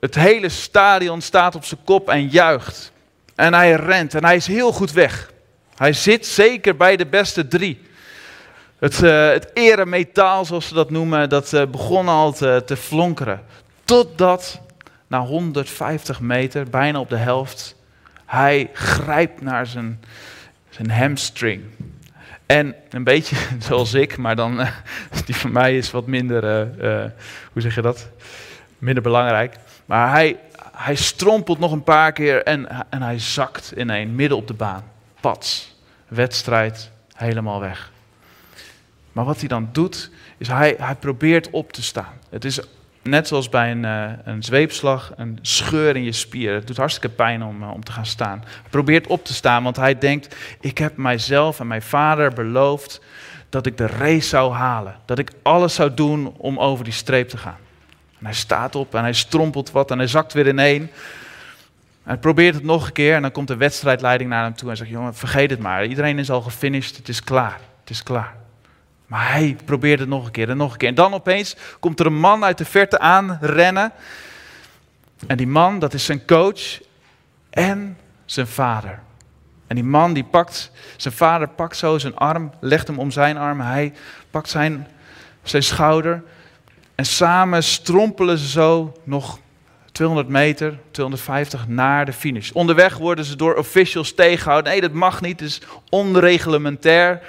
het 0.00 0.14
hele 0.14 0.48
stadion 0.48 1.20
staat 1.20 1.54
op 1.54 1.64
zijn 1.64 1.80
kop 1.84 2.08
en 2.08 2.28
juicht. 2.28 2.91
En 3.34 3.54
hij 3.54 3.72
rent 3.72 4.14
en 4.14 4.24
hij 4.24 4.36
is 4.36 4.46
heel 4.46 4.72
goed 4.72 4.92
weg. 4.92 5.30
Hij 5.76 5.92
zit 5.92 6.26
zeker 6.26 6.76
bij 6.76 6.96
de 6.96 7.06
beste 7.06 7.48
drie. 7.48 7.80
Het, 8.78 9.02
uh, 9.02 9.28
het 9.28 9.50
eremetaal, 9.54 10.44
zoals 10.44 10.68
ze 10.68 10.74
dat 10.74 10.90
noemen, 10.90 11.28
dat 11.28 11.52
uh, 11.52 11.64
begon 11.66 12.08
al 12.08 12.32
te, 12.32 12.76
flonkeren. 12.78 13.42
Totdat 13.84 14.60
na 15.06 15.20
150 15.20 16.20
meter, 16.20 16.70
bijna 16.70 17.00
op 17.00 17.08
de 17.08 17.16
helft, 17.16 17.76
hij 18.26 18.70
grijpt 18.72 19.40
naar 19.40 19.66
zijn, 19.66 20.00
zijn 20.70 20.90
hamstring. 20.90 21.62
En 22.46 22.74
een 22.90 23.04
beetje 23.04 23.36
zoals 23.68 23.94
ik, 23.94 24.16
maar 24.16 24.36
dan, 24.36 24.60
uh, 24.60 24.68
die 25.26 25.36
van 25.36 25.52
mij 25.52 25.76
is 25.76 25.90
wat 25.90 26.06
minder, 26.06 26.68
hoe 27.52 27.62
zeg 27.62 27.74
je 27.74 27.82
dat? 27.82 28.08
Minder 28.78 29.02
belangrijk. 29.02 29.56
Maar 29.86 30.10
hij, 30.10 30.36
hij 30.82 30.94
strompelt 30.94 31.58
nog 31.58 31.72
een 31.72 31.84
paar 31.84 32.12
keer 32.12 32.42
en, 32.42 32.90
en 32.90 33.02
hij 33.02 33.18
zakt 33.18 33.72
in 33.76 33.88
een 33.88 34.14
midden 34.14 34.38
op 34.38 34.46
de 34.46 34.54
baan. 34.54 34.84
Pats. 35.20 35.76
Wedstrijd 36.08 36.90
helemaal 37.14 37.60
weg. 37.60 37.92
Maar 39.12 39.24
wat 39.24 39.38
hij 39.38 39.48
dan 39.48 39.68
doet, 39.72 40.10
is 40.38 40.48
hij, 40.48 40.74
hij 40.78 40.94
probeert 40.94 41.50
op 41.50 41.72
te 41.72 41.82
staan. 41.82 42.12
Het 42.30 42.44
is 42.44 42.60
net 43.02 43.28
zoals 43.28 43.48
bij 43.48 43.70
een, 43.70 43.82
uh, 43.84 44.10
een 44.24 44.42
zweepslag, 44.42 45.12
een 45.16 45.38
scheur 45.42 45.96
in 45.96 46.04
je 46.04 46.12
spier. 46.12 46.54
Het 46.54 46.66
doet 46.66 46.76
hartstikke 46.76 47.16
pijn 47.16 47.42
om, 47.42 47.62
uh, 47.62 47.70
om 47.70 47.84
te 47.84 47.92
gaan 47.92 48.06
staan. 48.06 48.38
Hij 48.44 48.70
probeert 48.70 49.06
op 49.06 49.24
te 49.24 49.34
staan, 49.34 49.62
want 49.62 49.76
hij 49.76 49.98
denkt, 49.98 50.36
ik 50.60 50.78
heb 50.78 50.96
mijzelf 50.96 51.60
en 51.60 51.66
mijn 51.66 51.82
vader 51.82 52.32
beloofd 52.32 53.00
dat 53.48 53.66
ik 53.66 53.76
de 53.76 53.86
race 53.86 54.28
zou 54.28 54.52
halen. 54.52 54.96
Dat 55.04 55.18
ik 55.18 55.30
alles 55.42 55.74
zou 55.74 55.94
doen 55.94 56.34
om 56.36 56.58
over 56.58 56.84
die 56.84 56.92
streep 56.92 57.28
te 57.28 57.36
gaan. 57.36 57.58
En 58.22 58.28
hij 58.28 58.36
staat 58.36 58.74
op 58.74 58.94
en 58.94 59.02
hij 59.02 59.12
strompelt 59.12 59.70
wat 59.70 59.90
en 59.90 59.98
hij 59.98 60.06
zakt 60.06 60.32
weer 60.32 60.48
ineen. 60.48 60.90
Hij 62.02 62.16
probeert 62.16 62.54
het 62.54 62.64
nog 62.64 62.86
een 62.86 62.92
keer 62.92 63.14
en 63.14 63.22
dan 63.22 63.32
komt 63.32 63.48
de 63.48 63.56
wedstrijdleiding 63.56 64.30
naar 64.30 64.44
hem 64.44 64.54
toe 64.54 64.70
en 64.70 64.76
zegt, 64.76 64.90
jongen, 64.90 65.14
vergeet 65.14 65.50
het 65.50 65.58
maar. 65.58 65.86
Iedereen 65.86 66.18
is 66.18 66.30
al 66.30 66.42
gefinished, 66.42 66.96
het 66.96 67.08
is 67.08 67.24
klaar. 67.24 67.60
Het 67.80 67.90
is 67.90 68.02
klaar. 68.02 68.34
Maar 69.06 69.32
hij 69.32 69.56
probeert 69.64 70.00
het 70.00 70.08
nog 70.08 70.26
een 70.26 70.30
keer 70.30 70.50
en 70.50 70.56
nog 70.56 70.72
een 70.72 70.78
keer. 70.78 70.88
En 70.88 70.94
dan 70.94 71.14
opeens 71.14 71.56
komt 71.80 72.00
er 72.00 72.06
een 72.06 72.18
man 72.18 72.44
uit 72.44 72.58
de 72.58 72.64
verte 72.64 72.98
aanrennen. 72.98 73.92
En 75.26 75.36
die 75.36 75.46
man, 75.46 75.78
dat 75.78 75.94
is 75.94 76.04
zijn 76.04 76.26
coach 76.26 76.80
en 77.50 77.98
zijn 78.24 78.46
vader. 78.46 79.00
En 79.66 79.74
die 79.74 79.84
man 79.84 80.12
die 80.12 80.24
pakt, 80.24 80.70
zijn 80.96 81.14
vader 81.14 81.48
pakt 81.48 81.76
zo 81.76 81.98
zijn 81.98 82.16
arm, 82.16 82.52
legt 82.60 82.86
hem 82.86 82.98
om 82.98 83.10
zijn 83.10 83.36
arm. 83.36 83.60
Hij 83.60 83.92
pakt 84.30 84.48
zijn, 84.48 84.86
zijn 85.42 85.62
schouder. 85.62 86.22
En 86.94 87.04
samen 87.06 87.62
strompelen 87.62 88.38
ze 88.38 88.48
zo 88.48 88.96
nog 89.04 89.38
200 89.92 90.28
meter, 90.28 90.78
250 90.90 91.68
naar 91.68 92.04
de 92.04 92.12
finish. 92.12 92.50
Onderweg 92.50 92.96
worden 92.96 93.24
ze 93.24 93.36
door 93.36 93.54
officials 93.54 94.14
tegengehouden. 94.14 94.72
Nee, 94.72 94.80
dat 94.80 94.92
mag 94.92 95.20
niet, 95.20 95.40
het 95.40 95.48
is 95.48 95.60
onreglementair. 95.88 97.22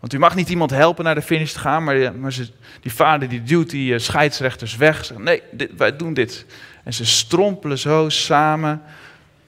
Want 0.00 0.12
u 0.12 0.18
mag 0.18 0.34
niet 0.34 0.48
iemand 0.48 0.70
helpen 0.70 1.04
naar 1.04 1.14
de 1.14 1.22
finish 1.22 1.52
te 1.52 1.58
gaan, 1.58 1.84
maar, 1.84 2.14
maar 2.14 2.32
ze, 2.32 2.48
die 2.80 2.92
vader 2.92 3.28
die 3.28 3.42
duwt 3.42 3.70
die 3.70 3.92
uh, 3.92 3.98
scheidsrechters 3.98 4.76
weg. 4.76 5.04
Zegt, 5.04 5.20
nee, 5.20 5.42
wij 5.76 5.96
doen 5.96 6.14
dit. 6.14 6.46
En 6.84 6.94
ze 6.94 7.06
strompelen 7.06 7.78
zo 7.78 8.08
samen 8.08 8.82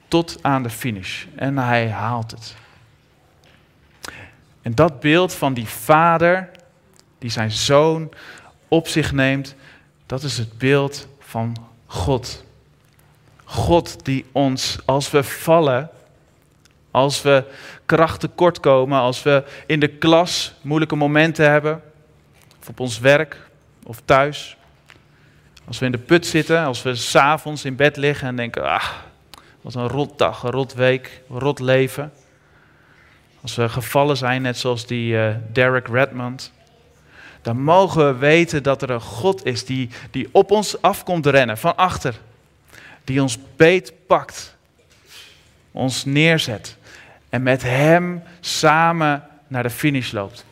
tot 0.09 0.39
aan 0.43 0.63
de 0.63 0.71
finish. 0.71 1.25
En 1.35 1.59
hij 1.59 1.91
haalt 1.91 2.31
het. 2.31 2.55
En 4.63 4.75
dat 4.75 5.01
beeld 5.01 5.35
van 5.35 5.55
die 5.55 5.69
vader 5.69 6.51
die 7.19 7.31
zijn 7.31 7.51
zoon 7.51 8.11
op 8.71 8.89
zich 8.89 9.13
neemt, 9.13 9.55
dat 10.07 10.23
is 10.23 10.39
het 10.39 10.59
beeld 10.59 11.09
van 11.19 11.57
God. 11.87 12.45
God 13.45 14.05
die 14.05 14.25
ons, 14.33 14.79
als 14.85 15.11
we 15.11 15.23
vallen, 15.23 15.91
als 16.91 17.23
we 17.23 17.45
kracht 17.87 18.21
tekort 18.21 18.61
komen, 18.61 18.99
als 18.99 19.23
we 19.23 19.45
in 19.67 19.81
de 19.81 19.89
klas 19.89 20.53
moeilijke 20.61 20.97
momenten 20.97 21.51
hebben, 21.51 21.83
of 22.61 22.69
op 22.69 22.81
ons 22.81 22.99
werk 22.99 23.37
of 23.83 24.03
thuis. 24.05 24.57
Als 25.65 25.79
we 25.79 25.85
in 25.87 25.93
de 25.93 25.99
put 25.99 26.27
zitten, 26.27 26.65
als 26.65 26.83
we 26.83 26.95
s'avonds 26.95 27.65
in 27.65 27.77
bed 27.77 27.97
liggen 27.97 28.29
en 28.29 28.37
denken, 28.37 28.65
ah, 28.65 28.89
wat 29.61 29.75
een 29.75 29.89
rot 29.89 30.19
dag, 30.19 30.43
een 30.43 30.51
rot 30.51 30.75
week, 30.75 31.23
een 31.31 31.39
rot 31.39 31.59
leven. 31.59 32.13
Als 33.43 33.55
we 33.55 33.69
gevallen 33.69 34.17
zijn, 34.17 34.43
net 34.43 34.59
zoals 34.59 34.87
die 34.87 35.13
uh, 35.13 35.35
Derek 35.53 35.89
Redmond, 35.89 36.53
dan 37.43 37.63
mogen 37.63 38.07
we 38.07 38.19
weten 38.19 38.63
dat 38.63 38.83
er 38.83 38.91
een 38.91 39.01
God 39.01 39.45
is 39.45 39.65
die, 39.65 39.89
die 40.11 40.29
op 40.33 40.51
ons 40.51 40.83
afkomt 40.83 41.27
rennen, 41.27 41.59
van 41.59 41.77
achter. 41.77 42.21
die 43.05 43.23
ons 43.23 43.39
beetpakt, 43.57 44.57
ons 45.73 46.05
neerzet 46.05 46.77
en 47.29 47.43
met 47.43 47.63
Hem 47.63 48.23
samen 48.41 49.23
naar 49.47 49.63
de 49.63 49.71
finish 49.71 50.13
loopt. 50.13 50.45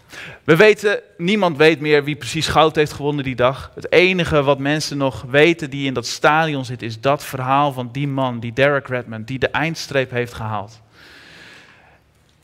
We 0.44 0.56
weten, 0.56 1.00
niemand 1.16 1.56
weet 1.56 1.80
meer 1.80 2.04
wie 2.04 2.16
precies 2.16 2.48
goud 2.48 2.74
heeft 2.74 2.92
gewonnen 2.92 3.24
die 3.24 3.36
dag. 3.36 3.70
Het 3.74 3.92
enige 3.92 4.42
wat 4.42 4.58
mensen 4.58 4.96
nog 4.96 5.24
weten 5.28 5.70
die 5.70 5.86
in 5.86 5.94
dat 5.94 6.06
stadion 6.06 6.64
zit, 6.64 6.82
is 6.82 7.00
dat 7.00 7.24
verhaal 7.24 7.72
van 7.72 7.88
die 7.92 8.08
man, 8.08 8.40
die 8.40 8.52
Derek 8.52 8.88
Redmond, 8.88 9.26
die 9.26 9.38
de 9.38 9.48
eindstreep 9.48 10.10
heeft 10.10 10.32
gehaald. 10.32 10.80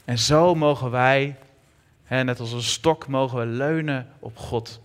En 0.05 0.19
zo 0.19 0.55
mogen 0.55 0.91
wij, 0.91 1.37
net 2.23 2.41
als 2.41 2.53
een 2.53 2.63
stok, 2.63 3.07
mogen 3.07 3.39
we 3.39 3.47
leunen 3.47 4.13
op 4.19 4.37
God. 4.37 4.81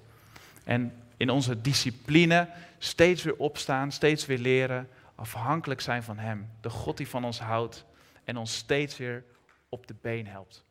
En 0.64 1.04
in 1.18 1.30
onze 1.30 1.62
discipline 1.62 2.50
steeds 2.78 3.24
weer 3.24 3.36
opstaan, 3.36 3.92
steeds 3.92 4.26
weer 4.26 4.38
leren, 4.38 4.90
afhankelijk 5.16 5.82
zijn 5.82 6.04
van 6.04 6.18
Hem. 6.18 6.50
De 6.62 6.70
God 6.70 6.98
die 6.98 7.08
van 7.08 7.26
ons 7.26 7.40
houdt 7.40 7.86
en 8.24 8.38
ons 8.38 8.56
steeds 8.56 8.98
weer 8.98 9.24
op 9.70 9.88
de 9.88 9.96
been 10.02 10.28
helpt. 10.28 10.64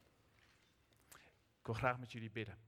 Ik 1.61 1.67
wil 1.67 1.75
graag 1.75 1.99
met 1.99 2.13
jullie 2.13 2.31
bidden. 2.31 2.68